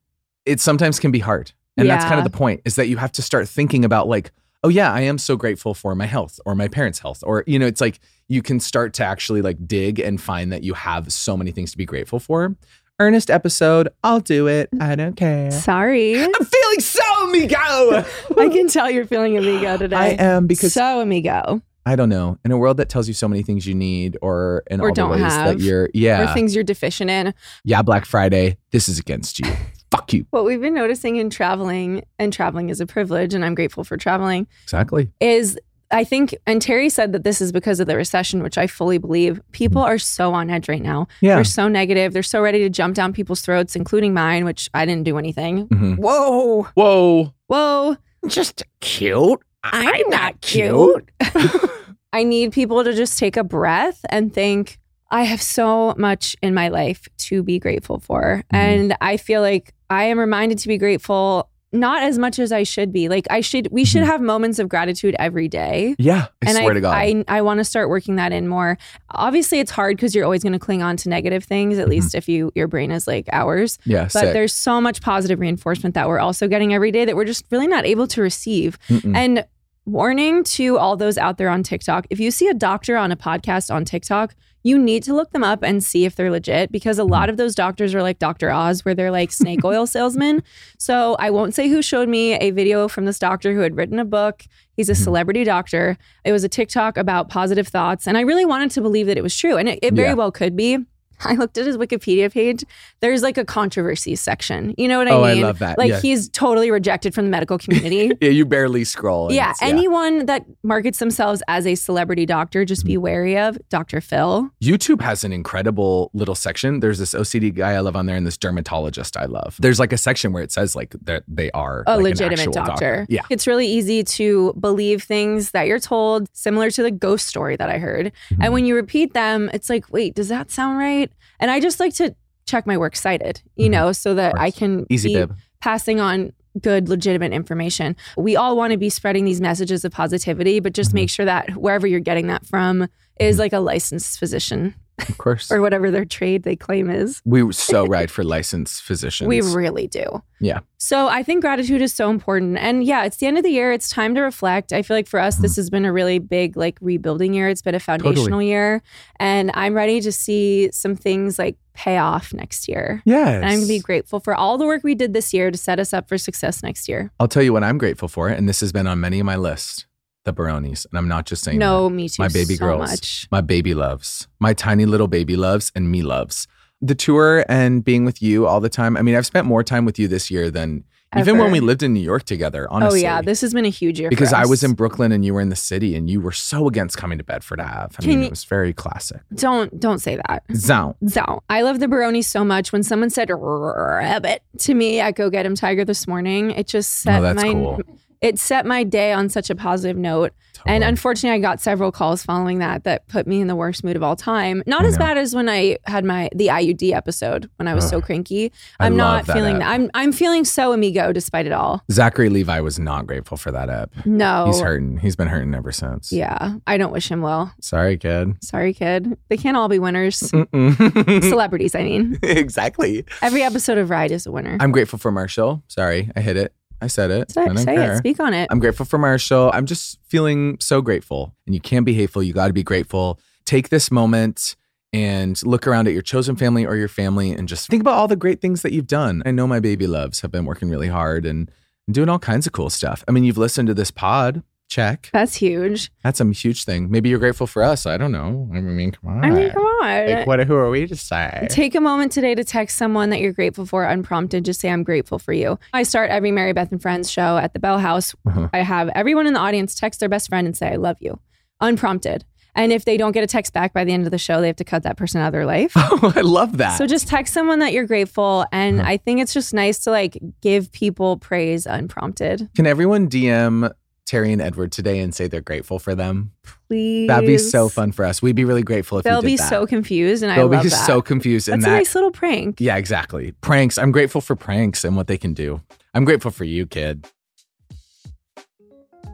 [0.47, 1.51] it sometimes can be hard.
[1.79, 4.31] And that's kind of the point is that you have to start thinking about like,
[4.63, 7.23] oh yeah, I am so grateful for my health or my parents' health.
[7.23, 10.63] Or, you know, it's like you can start to actually like dig and find that
[10.63, 12.55] you have so many things to be grateful for.
[12.99, 14.69] Earnest episode, I'll do it.
[14.81, 15.51] I don't care.
[15.51, 16.19] Sorry.
[16.19, 17.55] I'm feeling so amigo.
[18.37, 19.95] I can tell you're feeling amigo today.
[19.95, 21.61] I am because so amigo.
[21.85, 22.39] I don't know.
[22.43, 24.93] In a world that tells you so many things you need or in Or all
[24.95, 25.59] don't the ways have.
[25.59, 26.23] that you're yeah.
[26.31, 27.35] Or things you're deficient in.
[27.63, 29.45] yeah, Black Friday, this is against you.
[29.91, 30.25] Fuck you.
[30.31, 33.95] What we've been noticing in traveling, and traveling is a privilege, and I'm grateful for
[33.97, 35.09] traveling, Exactly.
[35.19, 35.57] is
[35.89, 38.97] I think, and Terry said that this is because of the recession, which I fully
[38.97, 39.39] believe.
[39.53, 41.07] People are so on edge right now.
[41.21, 41.35] Yeah.
[41.35, 42.11] They're so negative.
[42.11, 45.69] They're so ready to jump down people's throats, including mine, which I didn't do anything.
[45.69, 45.97] Mhm.
[45.97, 47.33] Whoa, Whoa.
[47.47, 47.95] whoa.
[48.27, 49.39] Just cute.
[49.63, 51.09] I'm not cute.
[52.11, 56.53] I need people to just take a breath and think, I have so much in
[56.53, 58.43] my life to be grateful for.
[58.53, 58.57] Mhm.
[58.57, 62.63] And I feel like I am reminded to be grateful, not as much as I
[62.63, 63.07] should be.
[63.07, 64.07] Like I should, we should Mhm.
[64.07, 65.95] have moments of gratitude every day.
[65.97, 66.27] Yeah.
[66.45, 66.95] I and swear I, to God.
[66.95, 68.77] I, I want to start working that in more.
[69.11, 71.77] Obviously, it's hard because you're always going to cling on to negative things.
[71.77, 71.91] At Mhm.
[71.91, 73.77] least if you your brain is like ours.
[73.85, 74.03] yeah.
[74.03, 74.33] But sick.
[74.33, 77.67] there's so much positive reinforcement that we're also getting every day that we're just really
[77.67, 78.77] not able to receive.
[78.89, 79.15] Mm-mm.
[79.15, 79.45] And
[79.85, 82.07] warning to all those out there on TikTok.
[82.09, 84.35] If you see a doctor on a podcast on TikTok,
[84.67, 87.11] you need to look them up and see if they're legit because a mm-hmm.
[87.11, 88.51] lot of those doctors are like Dr.
[88.51, 90.43] Oz, where they're like snake oil salesmen.
[90.77, 93.97] So I won't say who showed me a video from this doctor who had written
[93.97, 94.43] a book.
[94.73, 95.03] He's a mm-hmm.
[95.03, 95.97] celebrity doctor.
[96.25, 98.07] It was a TikTok about positive thoughts.
[98.07, 99.57] And I really wanted to believe that it was true.
[99.57, 100.15] And it, it very Yeah.
[100.15, 100.79] well could be.
[101.25, 102.63] I looked at his Wikipedia page.
[102.99, 104.73] There's like a controversy section.
[104.77, 105.43] You know what I Oh, I mean?
[105.43, 105.77] love that.
[105.77, 105.99] Like Yeah.
[106.01, 108.11] he's totally rejected from the medical community.
[108.21, 109.27] Yeah, you barely scroll.
[109.27, 112.87] and Yeah, anyone that markets themselves as a celebrity doctor, just Mm-hmm.
[112.87, 114.01] be wary of Dr.
[114.01, 114.49] Phil.
[114.61, 116.79] YouTube has an incredible little section.
[116.79, 119.57] There's this OCD guy I love on there and this dermatologist I love.
[119.59, 122.53] There's like a section where it says like that they are A like, legitimate actual
[122.53, 123.05] doctor.
[123.09, 123.21] Yeah.
[123.29, 127.69] It's really easy to believe things that you're told, similar to the ghost story that
[127.69, 128.11] I heard.
[128.31, 128.41] Mm-hmm.
[128.43, 131.06] And when you repeat them, it's like, wait, does that sound right?
[131.39, 132.15] And I just like to
[132.45, 134.93] check my work cited, you know, so that I can Mm-hmm.
[134.93, 135.35] Easy be bib.
[135.61, 137.95] passing on good, legitimate information.
[138.17, 140.75] We all want to be spreading these messages of positivity, but Mm-hmm.
[140.75, 142.87] just make sure that wherever you're getting that from
[143.19, 144.73] is like a licensed physician
[145.09, 145.51] Of course.
[145.51, 147.21] or whatever their trade they claim is.
[147.25, 149.27] we so right for licensed physicians.
[149.27, 150.23] We really do.
[150.39, 150.59] Yeah.
[150.77, 152.57] So I think gratitude is so important.
[152.57, 153.71] And yeah, it's the end of the year.
[153.71, 154.71] It's time to reflect.
[154.71, 155.41] I feel like for us, Mm-hmm.
[155.43, 157.49] this has been a really big, like, rebuilding year.
[157.49, 158.81] It's been a foundational year.
[159.19, 163.01] And I'm ready to see some things like pay off next year.
[163.05, 163.35] Yes.
[163.35, 165.57] And I'm going to be grateful for all the work we did this year to
[165.57, 167.11] set us up for success next year.
[167.19, 169.35] I'll tell you what I'm grateful for, and this has been on many of my
[169.35, 169.85] lists.
[170.27, 171.95] The Baronis, and I'm not just saying No, that.
[171.95, 172.21] me too.
[172.21, 173.27] my baby so girls, much.
[173.31, 176.47] my baby loves, my tiny little baby loves, and me loves.
[176.81, 178.97] The tour and being with you all the time.
[178.97, 180.83] I mean, I've spent more time with you this year than
[181.17, 182.67] even when we lived in New York together.
[182.69, 183.21] Honestly, Oh, yeah.
[183.21, 184.07] This has been a huge year.
[184.07, 186.33] for because I was in Brooklyn and you were in the city, and you were
[186.33, 187.95] so against coming to Bedford Ave.
[187.97, 189.21] I Can mean, you- it was very classic.
[189.33, 190.43] Don't don't say that.
[190.53, 190.93] Zone.
[191.07, 192.73] So I love the Baroni so much.
[192.73, 197.07] When someone said rabbit to me at Go Get Em Tiger this morning, it just
[197.07, 197.81] oh, set Oh, that's my cool.
[198.21, 200.33] It set my day on such a positive note.
[200.65, 203.95] And unfortunately, I got several calls following that that put me in the worst mood
[203.95, 204.63] of all time.
[204.65, 208.01] Not as bad as when I had my the IUD episode when I was so
[208.01, 208.51] cranky.
[208.79, 209.61] I'm not that feeling app.
[209.61, 209.69] that.
[209.69, 211.83] I'm I'm feeling so amigo despite it all.
[211.91, 213.91] Zachary Levi was not grateful for that app.
[214.05, 214.47] No.
[214.47, 214.97] He's hurting.
[214.97, 216.11] He's been hurting ever since.
[216.11, 216.55] Yeah.
[216.65, 217.53] I don't wish him well.
[217.61, 218.43] Sorry, kid.
[218.43, 219.17] Sorry, kid.
[219.29, 220.17] They can't all be winners.
[220.97, 222.19] Celebrities, I mean.
[222.23, 223.05] exactly.
[223.21, 224.57] Every episode of Ride is a winner.
[224.59, 225.63] I'm grateful for Marshall.
[225.67, 226.53] Sorry, I hit it.
[226.81, 227.31] I said it.
[227.31, 227.93] Say, say care.
[227.93, 227.97] it.
[227.97, 228.47] Speak on it.
[228.51, 229.51] I'm grateful for Marshall.
[229.53, 231.33] I'm just feeling so grateful.
[231.45, 232.21] And you can't be hateful.
[232.21, 233.19] You got to be grateful.
[233.45, 234.55] Take this moment
[234.93, 238.07] and look around at your chosen family or your family and just think about all
[238.07, 239.21] the great things that you've done.
[239.25, 241.51] I know my baby loves have been working really hard and
[241.89, 243.03] doing all kinds of cool stuff.
[243.07, 244.43] I mean, you've listened to this pod.
[244.69, 245.09] Check.
[245.13, 245.91] That's huge.
[246.03, 246.91] That's a huge thing.
[246.91, 247.85] Maybe you're grateful for us.
[247.85, 248.49] I don't know.
[248.53, 249.23] I mean, come on.
[249.23, 250.07] I mean, come on.
[250.09, 250.39] Like, what?
[250.45, 251.47] Who are we to say?
[251.49, 254.43] Take a moment today to text someone that you're grateful for unprompted.
[254.43, 255.57] Just say, I'm grateful for you.
[255.73, 258.13] I start every Mary Beth and Friends show at the Bell House.
[258.27, 258.49] Uh-huh.
[258.51, 261.17] I have everyone in the audience text their best friend and say, I love you,
[261.61, 262.25] unprompted.
[262.53, 264.47] And if they don't get a text back by the end of the show, they
[264.47, 265.71] have to cut that person out of their life.
[265.77, 266.77] Oh, I love that.
[266.77, 268.45] So just text someone that you're grateful.
[268.51, 268.89] And Uh-huh.
[268.89, 272.49] I think it's just nice to like give people praise unprompted.
[272.55, 273.71] Can everyone DM
[274.07, 276.31] Terry and Edward today and say they're grateful for them?
[276.67, 277.07] Please.
[277.07, 278.21] That'd be so fun for us.
[278.21, 279.49] We'd be really grateful if They'll you did be that.
[279.49, 280.23] so confused.
[280.23, 280.69] And I They'll be that.
[280.87, 281.47] so confused.
[281.49, 282.59] and That's that, a nice little prank.
[282.59, 283.33] yeah, exactly.
[283.41, 283.77] Pranks.
[283.77, 285.61] I'm grateful for pranks and what they can do.
[285.93, 287.05] I'm grateful for you, kid.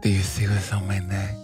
[0.02, 1.34] Do you see what's on my neck?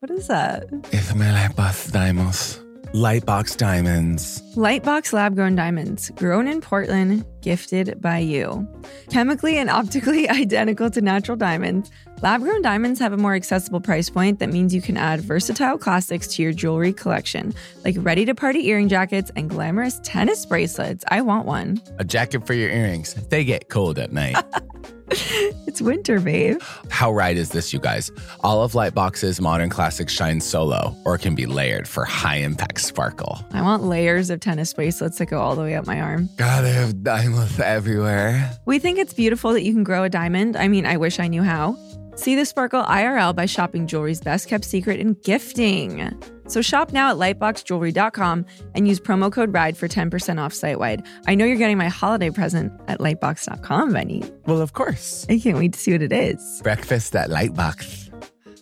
[0.00, 0.64] What is that?
[0.92, 2.60] It's my Lightbox diamonds.
[2.92, 4.42] Lightbox diamonds.
[4.54, 8.66] Lightbox lab grown diamonds, grown in Portland, gifted by you.
[9.10, 11.90] Chemically and optically identical to natural diamonds,
[12.22, 15.76] lab grown diamonds have a more accessible price point that means you can add versatile
[15.76, 17.54] classics to your jewelry collection,
[17.84, 21.04] like ready to party earring jackets and glamorous tennis bracelets.
[21.08, 21.82] I want one.
[21.98, 23.14] A jacket for your earrings.
[23.28, 24.36] They get cold at night.
[25.74, 26.60] It's winter, babe.
[26.88, 28.10] How right is this, you guys?
[28.40, 33.44] All of Lightbox's modern classics shine solo or can be layered for high impact sparkle.
[33.52, 36.28] I want layers of tennis bracelets that go all the way up my arm.
[36.36, 37.02] Gotta have
[37.34, 38.50] diamonds everywhere.
[38.64, 40.56] We think it's beautiful that you can grow a diamond.
[40.56, 41.76] I mean, I wish I knew how.
[42.16, 46.16] See the sparkle IRL by shopping jewelry's best kept secret in gifting.
[46.46, 51.04] So shop now at lightboxjewelry.com and use promo code RIDE for 10% off site wide.
[51.26, 54.22] I know you're getting my holiday present at lightbox.com, Benny.
[54.46, 55.26] Well, of course.
[55.28, 56.60] I can't wait to see what it is.
[56.62, 58.02] Breakfast at Lightbox.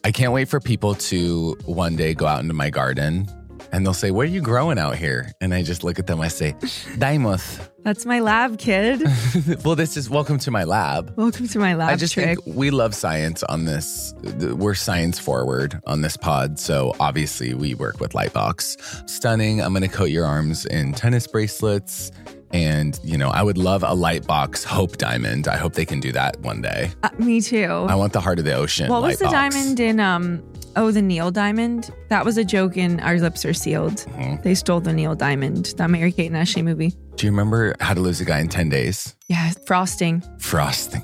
[0.05, 3.29] I can't wait for people to one day go out into my garden
[3.73, 5.33] and they'll say, What are you growing out here?
[5.41, 6.53] And I just look at them, I say,
[6.99, 7.69] Daimoth.
[7.81, 9.03] That's my lab, kid.
[9.65, 11.13] well, this is welcome to my lab.
[11.17, 12.39] Welcome to my lab I just trick.
[12.39, 14.15] think we love science on this.
[14.23, 16.61] We're science forward on this pod.
[16.61, 19.11] So obviously, we work with Lightbox.
[19.11, 19.61] Stunning.
[19.61, 22.13] I'm going to coat your arms in tennis bracelets.
[22.53, 25.49] And, you know, I would love a Lightbox Hope Diamond.
[25.49, 26.91] I hope they can do that one day.
[27.03, 27.65] Uh, me too.
[27.65, 28.91] I want the heart of the ocean.
[28.91, 30.43] what was the diamond in um
[30.77, 31.91] oh the Neil diamond?
[32.09, 33.97] That was a joke in Our Lips Are Sealed.
[34.17, 34.43] Mhm.
[34.43, 36.95] They stole the Neil diamond, that Mary Kate and Ashley movie.
[37.17, 39.15] Do you remember How to Lose a Guy in 10 Days?
[39.29, 40.23] Yeah, frosting.
[40.39, 41.03] Frosting.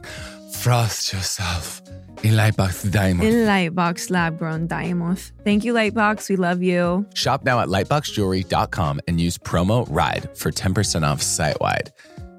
[0.52, 1.82] Frost yourself
[2.24, 3.28] in Lightbox Diamond.
[3.28, 5.32] In Lightbox lab grown diamonds.
[5.44, 6.28] Thank you, Lightbox.
[6.28, 7.06] We love you.
[7.14, 11.92] Shop now at lightboxjewelry.com and use promo RIDE for 10% off site wide.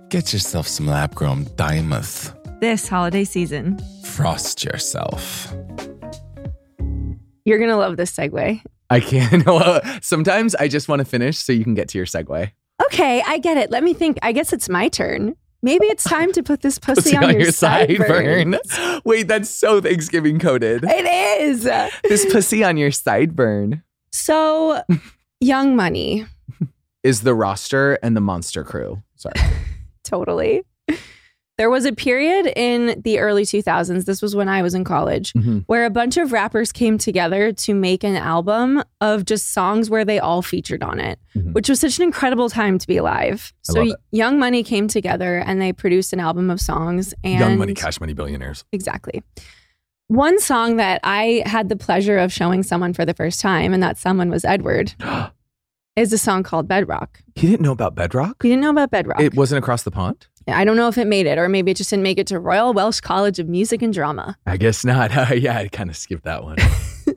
[0.09, 2.33] Get yourself some lab grown diamonds.
[2.59, 3.79] This holiday season.
[4.03, 5.53] Frost yourself.
[7.49, 8.61] You're gonna love this segue.
[8.91, 9.43] I can't.
[10.03, 12.51] Sometimes I just want to finish so you can get to your segue.
[12.85, 13.71] Okay, I get it.
[13.71, 14.19] Let me think.
[14.21, 15.35] I guess it's my turn.
[15.63, 18.59] Maybe it's time to put this pussy, on, your, sideburn.
[19.03, 20.83] Wait, that's so Thanksgiving coded.
[20.83, 21.63] It is.
[22.03, 23.81] this pussy on your sideburn
[24.11, 24.83] So,
[25.39, 26.27] Young Money,
[27.01, 29.01] is the roster and the monster crew.
[29.15, 29.33] Sorry.
[30.03, 30.61] totally.
[31.59, 35.33] There was a period in the early 2000s, this was when I was in college,
[35.33, 35.65] Mhm.
[35.67, 40.05] where a bunch of rappers came together to make an album of just songs where
[40.05, 41.51] they all featured on it, Mhm.
[41.51, 43.51] which was such an incredible time to be alive.
[43.69, 43.95] I So.
[44.11, 47.13] Young Money came together and they produced an album of songs.
[47.25, 48.63] And Young money, cash money, billionaires.
[48.71, 49.21] Exactly.
[50.07, 53.83] One song that I had the pleasure of showing someone for the first time, and
[53.83, 54.93] that someone was Edward,
[55.97, 57.19] is a song called Bedrock.
[57.35, 58.41] He didn't know about Bedrock.
[58.41, 59.19] He didn't know about Bedrock?
[59.19, 60.27] It wasn't across the pond.
[60.51, 62.39] I don't know if it made it, or maybe it just didn't make it to
[62.39, 64.37] Royal Welsh College of Music and Drama.
[64.45, 65.11] I guess not.
[65.39, 66.57] yeah, I kind of skipped that one.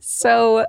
[0.00, 0.64] So,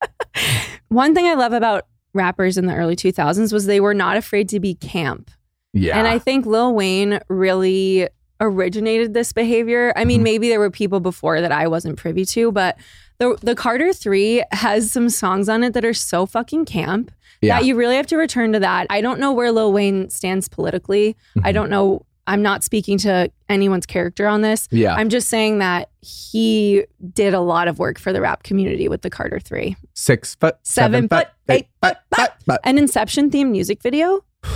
[0.88, 4.48] one thing I love about rappers in the early 2000s was they were not afraid
[4.50, 5.30] to be camp.
[5.72, 5.98] Yeah.
[5.98, 8.08] And I think Lil Wayne really
[8.40, 9.92] originated this behavior.
[9.96, 10.24] I mean, Mhm.
[10.24, 12.76] maybe there were people before that I wasn't privy to, but
[13.18, 17.58] the the Carter 3 has some songs on it that are so fucking camp yeah.
[17.58, 18.86] that you really have to return to that.
[18.90, 21.16] I don't know where Lil Wayne stands politically.
[21.42, 21.54] I Mhm.
[21.54, 24.66] don't know I'm not speaking to anyone's character on this.
[24.72, 24.94] Yeah.
[24.96, 29.02] I'm just saying that he did a lot of work for the rap community with
[29.02, 29.76] the Carter 3.
[29.94, 32.60] Six foot, Seven foot, eight foot, but, but.
[32.64, 34.24] An Inception themed music video.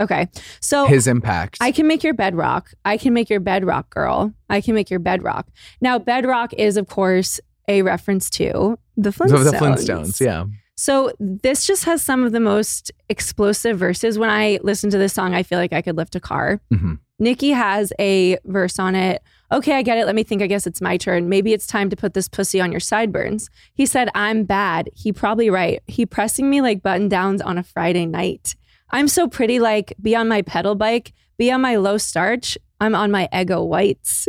[0.00, 0.28] Okay.
[0.60, 1.58] So His impact.
[1.60, 2.70] I can make your bedrock.
[2.86, 4.32] I can make your bedrock, girl.
[4.48, 5.46] I can make your bedrock.
[5.82, 7.38] Now, bedrock is, of course,
[7.70, 9.44] a reference to the Flintstones.
[9.50, 10.20] the Flintstones.
[10.20, 10.44] Yeah.
[10.76, 14.18] So this just has some of the most explosive verses.
[14.18, 16.60] When I listen to this song, I feel like I could lift a car.
[16.72, 16.98] Mhm.
[17.18, 19.22] Nicki has a verse on it.
[19.52, 20.06] Okay, I get it.
[20.06, 20.40] Let me think.
[20.42, 21.28] I guess it's my turn.
[21.28, 23.50] Maybe it's time to put this pussy on your sideburns.
[23.74, 24.88] He said, I'm bad.
[24.94, 25.82] He probably right.
[25.86, 28.56] He pressing me like button downs on a Friday night.
[28.90, 32.56] I'm so pretty, like, be on my pedal bike, be on my low starch.
[32.80, 34.28] I'm on my ego whites.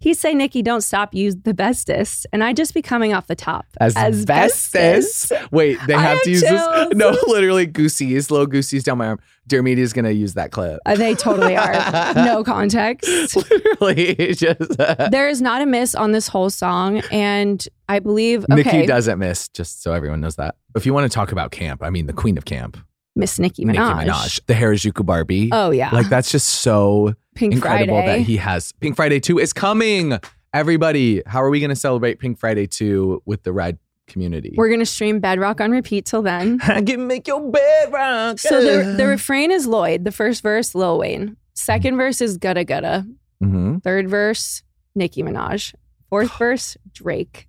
[0.00, 2.26] He say, Nicki, don't stop, use the bestest.
[2.32, 3.66] And I just be coming off the top.
[3.80, 5.32] Asbestos.
[5.50, 6.88] Wait, they have have to use this.
[6.94, 9.20] No, literally Goosey's, little Goosey's down my arm.
[9.46, 10.78] Dear Media is gonna use that clip.
[10.84, 11.72] Uh, they totally are.
[12.14, 13.34] no context.
[13.36, 14.76] literally, just
[15.10, 16.98] There is not a miss on this whole song.
[17.10, 19.48] And I believe, okay, Nicki doesn't miss.
[19.48, 20.56] Just so everyone knows that.
[20.76, 22.76] If you want to talk about camp, I mean the queen of camp,
[23.18, 23.98] Miss Nicki Minaj.
[23.98, 25.48] Nicki Minaj, the Harajuku Barbie.
[25.52, 25.90] Oh, yeah.
[25.90, 28.18] like that's just so Pink incredible Friday.
[28.18, 28.72] that he has.
[28.80, 30.18] Pink Friday two is coming.
[30.54, 33.76] Everybody, how are we going to celebrate Pink Friday two with the Ride
[34.06, 34.54] community?
[34.56, 36.60] We're going to stream Bedrock on repeat till then.
[36.62, 38.38] I can make your bed rock.
[38.38, 40.04] So the, the refrain is Lloyd.
[40.04, 41.36] The first verse, Lil Wayne.
[41.54, 43.04] Second verse is Gudda Gudda.
[43.42, 43.82] Mhm.
[43.82, 44.62] Third verse,
[44.94, 45.74] Nicki Minaj.
[46.08, 47.48] Fourth verse, Drake.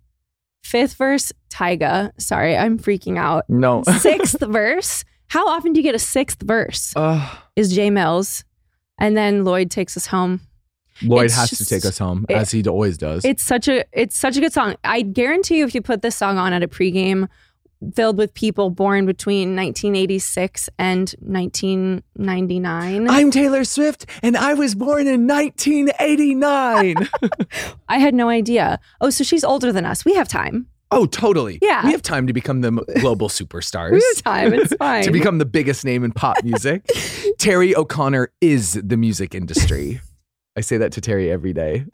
[0.64, 2.12] Fifth verse, Tyga.
[2.20, 3.46] Sorry, I'm freaking out.
[3.50, 3.84] No.
[3.84, 5.04] Sixth verse.
[5.30, 6.94] How often do you get a sixth verse?
[6.96, 7.38] Ugh.
[7.56, 8.44] Is Jae Millz.
[8.98, 10.42] And then Lloyd takes us home.
[11.02, 13.24] Lloyd It's has to take us home it- as he always does.
[13.24, 14.76] It's such a it's such a good song.
[14.84, 17.30] I guarantee you if you put this song on at a pregame
[17.96, 23.10] filled with people born between 1986 and 1999.
[23.10, 27.08] I'm Taylor Swift, and I was born in 1989.
[27.88, 28.80] I had no idea.
[29.00, 30.04] Oh, so she's older than us.
[30.04, 30.68] We have time.
[30.92, 31.60] Oh, totally.
[31.62, 31.86] Yeah.
[31.86, 33.92] We have time to become the global superstars.
[33.92, 34.54] We have time.
[34.54, 35.04] It's fine.
[35.04, 36.90] to become the biggest name in pop music.
[37.38, 40.02] Terry O'Connor is the music industry.
[40.58, 41.86] I say that to Terry every day.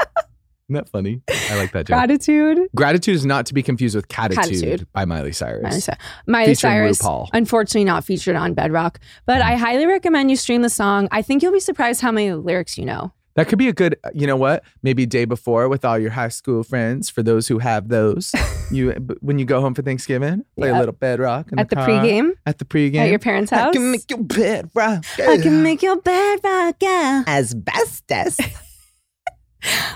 [0.68, 1.22] Isn't that funny?
[1.30, 1.96] I like that joke.
[1.96, 2.58] gratitude.
[2.76, 4.88] Gratitude is not to be confused with Cattitude, Cattitude.
[4.94, 5.62] by Miley Cyrus.
[5.62, 7.30] Miley, Cy- Miley Cyrus, RuPaul.
[7.34, 9.46] unfortunately not featured on Bedrock, but mm.
[9.46, 11.08] I highly recommend you stream the song.
[11.12, 13.12] I think you'll be surprised how many lyrics you know.
[13.36, 14.64] That could be a good, uh, you know what?
[14.82, 17.10] Maybe day before with all your high school friends.
[17.10, 18.32] For those who have those,
[18.72, 20.78] you when you go home for Thanksgiving, play Yeah.
[20.78, 21.88] a little bedrock At the car.
[21.88, 22.32] pregame?
[22.46, 23.70] At the pregame At your parents' house.
[23.70, 25.04] I can make your bed rock.
[25.20, 27.24] I can make your bed rock, yeah.
[27.28, 28.38] asbestos.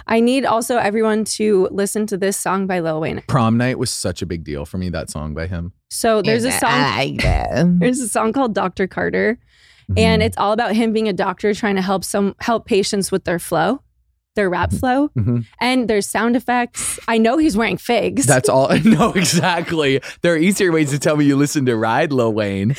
[0.08, 3.22] I need also everyone to listen to this song by Lil Wayne.
[3.28, 4.90] Prom night was such a big deal for me.
[4.90, 5.74] That song by him.
[5.92, 7.18] So there's a song.
[7.80, 8.88] There's a song called Dr.
[8.88, 9.40] Carter,
[9.98, 13.24] and it's all about him being a doctor trying to help some help patients with
[13.26, 13.82] their flow,
[14.36, 15.10] their rap flow.
[15.18, 15.46] Mhm.
[15.60, 17.00] And there's sound effects.
[17.08, 18.26] I know he's wearing figs.
[18.26, 18.70] That's all.
[18.86, 20.02] No, exactly.
[20.22, 22.76] There are easier ways to tell me you listen to Ride Lil Wayne,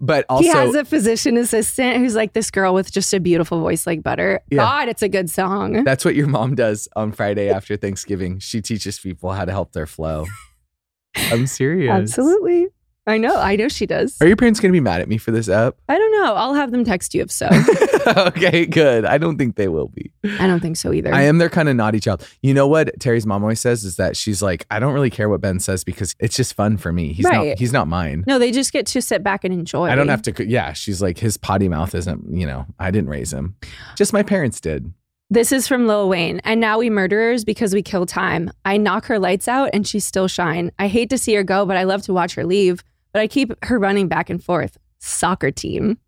[0.00, 3.60] but also he has a physician assistant who's like this girl with just a beautiful
[3.60, 4.40] voice like butter.
[4.50, 4.58] Yeah.
[4.58, 5.84] God, it's a good song.
[5.84, 8.38] That's what your mom does on Friday after Thanksgiving.
[8.38, 10.26] She teaches people how to help their flow.
[11.16, 11.90] I'm serious.
[11.92, 12.68] Absolutely.
[13.06, 13.34] I know.
[13.36, 14.16] I know she does.
[14.20, 15.74] Are your parents going to be mad at me for this app?
[15.88, 16.34] I don't know.
[16.34, 17.48] I'll have them text you if so.
[18.16, 19.04] okay, good.
[19.04, 20.12] I don't think they will be.
[20.38, 21.12] I don't think so either.
[21.12, 22.26] I am their kind of naughty child.
[22.42, 25.28] You know what Terry's mom always says is that she's like, I don't really care
[25.28, 27.12] what Ben says because it's just fun for me.
[27.12, 27.48] He's Right.
[27.48, 28.22] not he's not mine.
[28.26, 29.88] no, they just get to sit back and enjoy.
[29.88, 33.10] I don't have to yeah, she's like his potty mouth isn't, you know, I didn't
[33.10, 33.56] raise him.
[33.96, 34.92] Just my parents did.
[35.28, 36.40] This is from Lil Wayne.
[36.44, 38.50] And now we murderers because we kill time.
[38.66, 40.70] I knock her lights out and she still shine.
[40.78, 42.84] I hate to see her go, but I love to watch her leave.
[43.12, 44.78] But I keep her running back and forth.
[44.98, 45.98] Soccer team.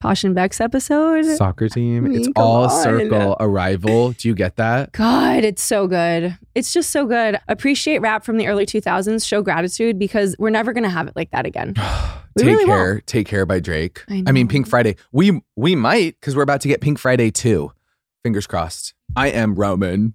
[0.00, 1.24] Posh and Beck's episode.
[1.24, 2.04] Soccer team.
[2.04, 2.82] It's mean, all on.
[2.82, 4.12] circle arrival.
[4.12, 4.92] Do you get that?
[4.92, 6.36] God, it's so good.
[6.54, 7.38] It's just so good.
[7.48, 9.26] Appreciate rap from the early 2000s.
[9.26, 11.72] Show gratitude because we're never going to have it like that again.
[12.36, 13.00] Take really care.
[13.06, 14.04] Take care by Drake.
[14.10, 14.46] I I, mean.
[14.48, 14.96] Pink Friday.
[15.12, 17.72] We we might because we're about to get Pink Friday too.
[18.24, 18.92] Fingers crossed.
[19.16, 20.14] I am Roman.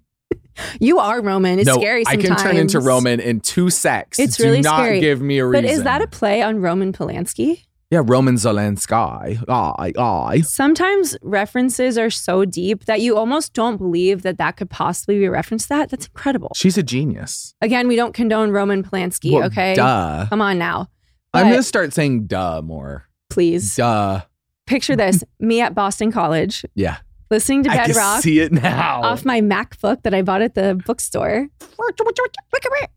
[0.80, 1.58] You are Roman.
[1.58, 2.42] It's no, scary I sometimes.
[2.42, 4.18] can turn into Roman in two secs.
[4.18, 5.00] It's Do really not scary.
[5.00, 5.64] give me a reason.
[5.64, 7.64] But is that a play on Roman Polanski?
[7.90, 8.02] yeah?
[8.04, 9.42] Roman Zelensky.
[9.48, 10.40] Aye, aye.
[10.42, 15.24] Sometimes references are so deep that you almost don't believe that that could possibly be
[15.24, 15.90] a reference to that.
[15.90, 16.52] That's incredible.
[16.54, 17.54] She's a genius.
[17.60, 19.74] Again, we don't condone Roman Polanski, Well, okay?
[19.74, 20.26] Duh.
[20.28, 20.88] Come on now.
[21.34, 23.06] I'm gonna start saying duh more.
[23.28, 24.22] please Duh.
[24.66, 26.98] picture this me at Boston College Yeah.
[27.30, 29.02] Listening to I can Bedrock see it now.
[29.02, 31.48] off my MacBook that I bought at the bookstore.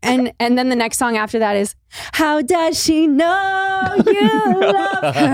[0.02, 1.74] And and then the next song after that is
[2.12, 5.14] How Does She Know You Love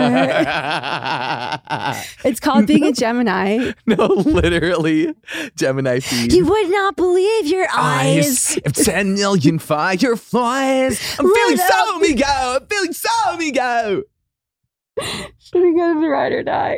[0.80, 2.02] Her?
[2.24, 3.72] It's called Being a Gemini.
[3.86, 5.14] no, literally,
[5.56, 6.32] Gemini feed.
[6.32, 8.58] You would not believe your eyes.
[8.64, 11.00] of 10 million fireflies.
[11.18, 12.58] I'm feeling Lit so me go.
[12.60, 14.02] I'm feeling so me go.
[15.38, 16.76] Should we go to the ride or die?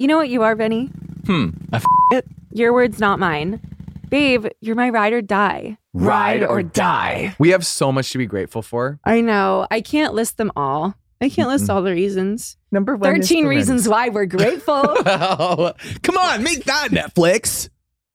[0.00, 0.86] You know what you are, Benny?
[1.26, 1.50] Hmm.
[1.74, 2.26] I f- it.
[2.52, 3.60] Your words, not mine.
[4.08, 5.76] Babe, you're my ride or die.
[5.92, 7.36] Ride or die.
[7.38, 8.98] We have so much to be grateful for.
[9.04, 9.66] I know.
[9.70, 10.94] I can't list them all.
[11.20, 12.56] I can't list all the reasons.
[12.72, 13.12] Number one.
[13.12, 14.82] 13 the reasons why we're grateful.
[15.06, 17.68] Oh, come on, make that Netflix.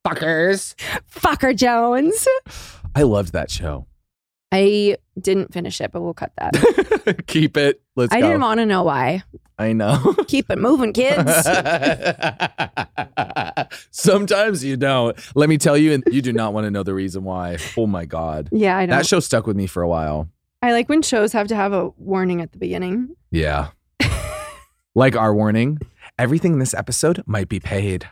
[0.03, 0.73] Fuckers.
[1.13, 2.27] Fucker Jones.
[2.95, 3.85] I loved that show.
[4.51, 7.23] I didn't finish it, but we'll cut that.
[7.27, 7.81] Keep it.
[7.95, 8.27] Let's I go.
[8.27, 9.23] didn't want to know why.
[9.57, 10.15] I know.
[10.27, 11.31] Keep it moving, kids.
[13.91, 15.17] Sometimes you don't.
[15.35, 17.57] Let me tell you, and you do not want to know the reason why.
[17.77, 18.49] Oh my God.
[18.51, 18.97] yeah, I don't.
[18.97, 20.29] That show stuck with me for a while.
[20.61, 23.15] I like when shows have to have a warning at the beginning.
[23.31, 23.69] Yeah.
[24.95, 25.79] like our warning
[26.17, 28.07] everything in this episode might be paid.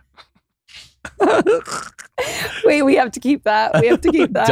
[2.65, 3.79] Wait, we have to keep that.
[3.81, 4.47] We have to keep that.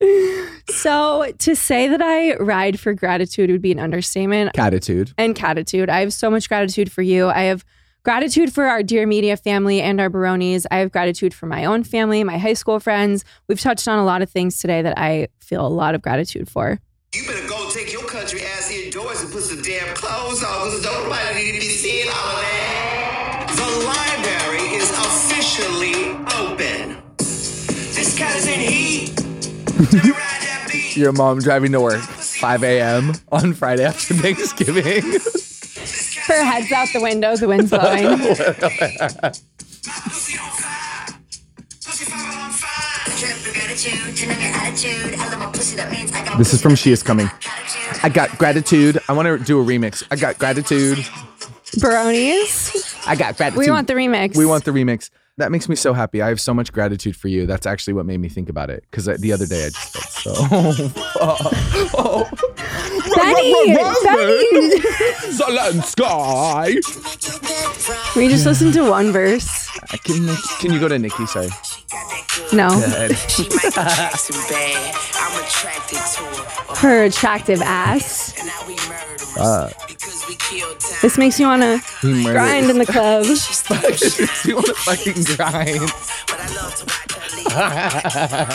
[0.00, 0.72] Duh.
[0.72, 4.52] So to say that I ride for gratitude would be an understatement.
[4.54, 5.12] Cattitude.
[5.16, 5.88] and gratitude.
[5.88, 7.28] I have so much gratitude for you.
[7.28, 7.64] I have
[8.04, 10.66] gratitude for our Dear Media family and our Baronis.
[10.70, 13.24] I have gratitude for my own family, my high school friends.
[13.48, 16.48] We've touched on a lot of things today that I feel a lot of gratitude
[16.50, 16.80] for.
[17.14, 20.84] You better go take your country ass indoors and put some damn clothes on because
[20.84, 23.54] nobody need to be seeing all of that.
[23.56, 26.12] The library is officially
[30.94, 33.12] Your mom driving to work 5 a.m.
[33.30, 35.02] on Friday after Thanksgiving.
[36.26, 38.18] Her head's out the window, the wind's blowing.
[38.18, 41.06] Pussy on fire.
[41.84, 43.14] Pussy fucking on fire.
[46.38, 47.30] This is from She Is Coming.
[48.02, 48.98] I got gratitude.
[49.08, 50.02] I want to do a remix.
[50.10, 50.98] I got gratitude.
[51.78, 53.64] Baronis, I got gratitude.
[53.64, 54.36] we want the remix.
[54.36, 55.10] We want the remix.
[55.38, 56.20] That makes me so happy.
[56.20, 57.46] I have so much gratitude for you.
[57.46, 58.84] That's actually what made me think about it.
[58.90, 60.34] Because uh, the other day I just felt so.
[61.94, 62.28] oh,
[63.18, 64.80] Benny, Benny.
[65.34, 66.76] Zelensky.
[68.16, 69.68] We just listened to one verse.
[69.90, 70.28] I Can,
[70.60, 71.26] can you go to Nicki?
[71.26, 71.48] Sorry.
[72.52, 72.68] No,
[73.28, 74.94] She might be dressing bad.
[75.14, 76.76] I'm attracted to her.
[76.76, 78.34] her attractive ass.
[78.38, 79.36] And now we murderers.
[79.36, 79.70] Uh.
[79.88, 83.24] Because This makes you want to We murdered- grind in the club.
[84.44, 85.90] you want to fucking grind.
[87.50, 88.54] I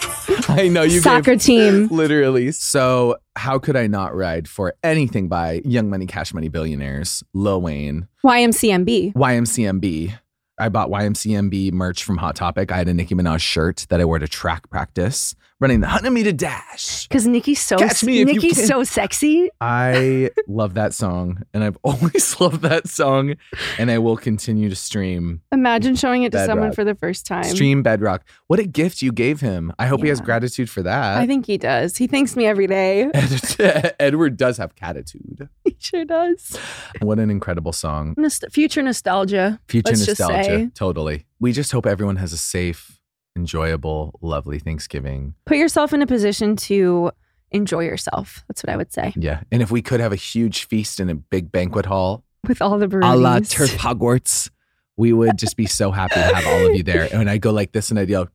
[0.68, 1.86] know you Soccer gave, team.
[1.90, 2.52] literally.
[2.52, 7.60] So how could I not ride for anything by Young Money, Cash Money Billionaires, Lil
[7.60, 9.12] Wayne, YMCMB.
[9.14, 10.18] YMCMB.
[10.60, 12.72] I bought YMCMB merch from Hot Topic.
[12.72, 16.10] I had a Nicki Minaj shirt that I wore to track practice, running the 100
[16.10, 17.06] meter dash.
[17.08, 18.66] Because Nicki's so Catch me if you Nicki's can.
[18.66, 19.50] so sexy.
[19.60, 23.34] I love that song, and I've always loved that song,
[23.78, 27.44] and I will continue to stream Imagine showing it to someone for the first time.
[27.44, 28.24] stream Bedrock.
[28.46, 29.72] What a gift you gave him!
[29.78, 30.24] I hope he has Yeah.
[30.26, 31.18] gratitude for that.
[31.18, 31.96] I think he does.
[31.96, 33.10] He thanks me every day.
[33.58, 35.48] Ed- Edward does have cattitude.
[35.64, 36.56] he sure does.
[37.00, 38.14] What an incredible song.
[38.16, 39.60] Nost- future nostalgia.
[39.68, 40.44] Future Let's just nostalgia.
[40.44, 40.70] say.
[40.74, 41.26] Totally.
[41.40, 42.97] We just hope everyone has a safe,
[43.38, 45.34] enjoyable, lovely Thanksgiving.
[45.46, 47.10] Put yourself in a position to
[47.50, 48.44] enjoy yourself.
[48.48, 49.12] That's what I would say.
[49.16, 49.42] Yeah.
[49.50, 52.78] And if we could have a huge feast in a big banquet hall, With all
[52.78, 53.20] the a Baronies.
[53.20, 54.50] la Turf Hogwarts,
[54.96, 57.08] we would just be so happy to have all of you there.
[57.12, 58.28] And I go like this and I'd yell,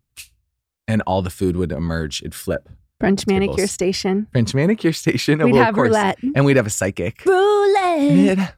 [0.88, 2.22] and all the food would emerge.
[2.22, 2.70] It'd flip.
[3.00, 3.72] French manicure tables.
[3.72, 4.28] station.
[4.32, 5.42] French manicure station.
[5.42, 6.18] and We'd we'll, have course- roulette.
[6.36, 7.24] And we'd have a psychic.
[7.26, 8.56] Roulette.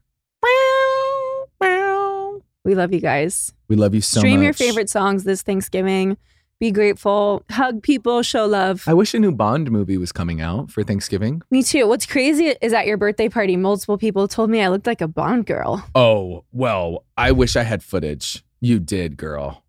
[2.63, 3.53] We love you guys.
[3.67, 4.21] We love you so much.
[4.21, 6.17] Stream your favorite songs this Thanksgiving.
[6.59, 7.43] Be grateful.
[7.51, 8.21] Hug people.
[8.23, 8.83] Show love.
[8.87, 11.41] I wish a new Bond movie was coming out for Thanksgiving.
[11.51, 11.85] Me too.
[11.87, 15.07] What's crazy is at your birthday party, multiple people told me I looked like a
[15.07, 15.85] Bond girl.
[15.95, 18.43] Oh, well, I wish I had footage.
[18.61, 19.63] You did, girl.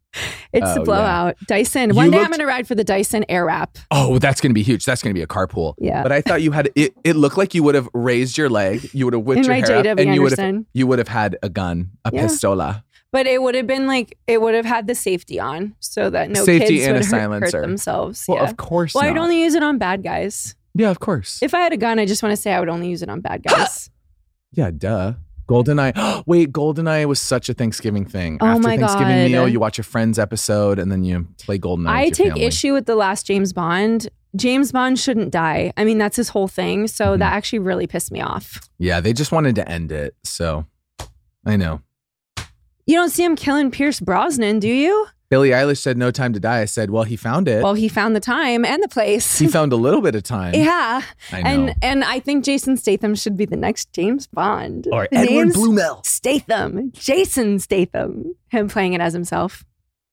[0.52, 0.84] It's Oh, the yeah.
[0.84, 1.36] blowout.
[1.46, 1.90] Dyson.
[1.90, 3.76] You One day I'm going to ride for the Dyson Airwrap.
[3.90, 4.84] Oh, that's going to be huge.
[4.86, 5.74] That's going to be a carpool.
[5.78, 6.02] Yeah.
[6.02, 6.94] But I thought you had it.
[7.04, 8.88] It looked like you would have raised your leg.
[8.94, 10.66] You would have whipped In your hair up, JW and you would have Anderson.
[10.72, 12.24] you would have had a gun, a Yeah.
[12.24, 12.84] pistola.
[13.12, 16.28] But it would have been like, it would have had the safety on so that
[16.30, 17.60] no Safety kids and would a hurt, hurt silencer.
[17.60, 18.24] themselves.
[18.28, 18.50] Well, yeah.
[18.50, 19.22] of course Well, I'd not.
[19.22, 20.54] only use it on bad guys.
[20.74, 21.42] yeah, of course.
[21.42, 23.08] If I had a gun, I just want to say I would only use it
[23.08, 23.90] on bad guys.
[24.52, 25.14] yeah, duh.
[25.48, 26.24] Goldeneye.
[26.26, 28.38] Wait, Goldeneye was such a Thanksgiving thing.
[28.40, 29.30] Oh After my Thanksgiving God.
[29.30, 31.88] meal, you watch a Friends episode and then you play Goldeneye.
[31.88, 32.44] I with your take family.
[32.44, 34.08] issue with the last James Bond.
[34.34, 35.72] James Bond shouldn't die.
[35.76, 36.88] I mean, that's his whole thing.
[36.88, 37.36] So that mm-hmm.
[37.36, 38.60] actually really pissed me off.
[38.78, 40.14] Yeah, they just wanted to end it.
[40.24, 40.66] So
[41.46, 41.80] I know.
[42.86, 45.06] You don't see him killing Pierce Brosnan, do you?
[45.28, 46.60] Billie Eilish said no time to die.
[46.60, 47.60] I said, well, he found it.
[47.60, 49.40] Well, he found the time and the place.
[49.40, 50.54] he found a little bit of time.
[50.54, 51.02] yeah.
[51.32, 51.48] I know.
[51.50, 54.86] And and I think Jason Statham should be the next James Bond.
[54.92, 56.06] or The Edward name's Blumel.
[56.06, 56.92] Statham.
[56.92, 58.36] Jason Statham.
[58.50, 59.64] Him playing it as himself.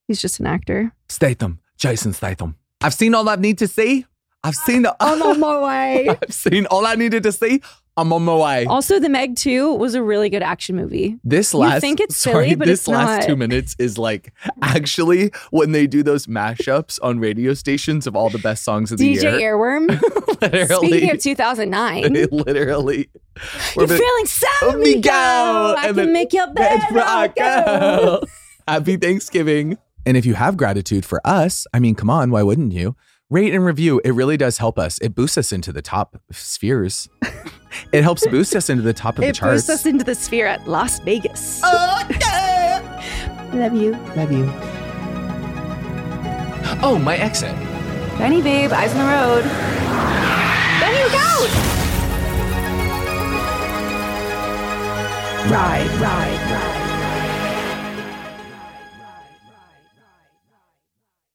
[0.07, 0.91] He's just an actor.
[1.09, 2.55] Statham, Jason Statham.
[2.81, 4.07] I've seen all I need to see.
[4.43, 4.95] I've seen the.
[4.99, 6.09] I'm on my way.
[6.21, 7.61] I've seen all I needed to see.
[7.95, 8.65] I'm on my way.
[8.65, 11.17] Also, The Meg 2 was a really good action movie.
[11.23, 13.27] This You last, think it's sorry, silly, but this it's last not.
[13.27, 14.33] two minutes is like
[14.63, 18.97] actually when they do those mashups on radio stations of all the best songs of
[18.97, 19.55] the DJ year.
[19.55, 20.41] DJ Earworm.
[20.41, 22.13] literally, Speaking of 2009.
[22.13, 23.09] they literally.
[23.77, 25.75] You're the- feeling so Let me go.
[25.77, 28.23] I can then- make your bed rock go.
[28.67, 29.77] Happy Thanksgiving.
[30.05, 32.95] And if you have gratitude for us, I mean, come on, why wouldn't you?
[33.33, 33.99] Rate and review.
[34.05, 34.99] It really does help us.
[34.99, 37.09] It boosts us into the top spheres.
[37.91, 39.63] it helps boost us into the top of It the charts.
[39.63, 41.59] It boosts us into the sphere at Las Vegas.
[41.63, 42.11] Love
[43.73, 43.93] you.
[44.15, 44.47] Love you.
[46.83, 47.55] Oh, my exit.
[48.19, 49.43] Benny, babe, eyes on the road.
[50.79, 51.49] Benny, look out!
[55.49, 56.82] Ride, ride, ride.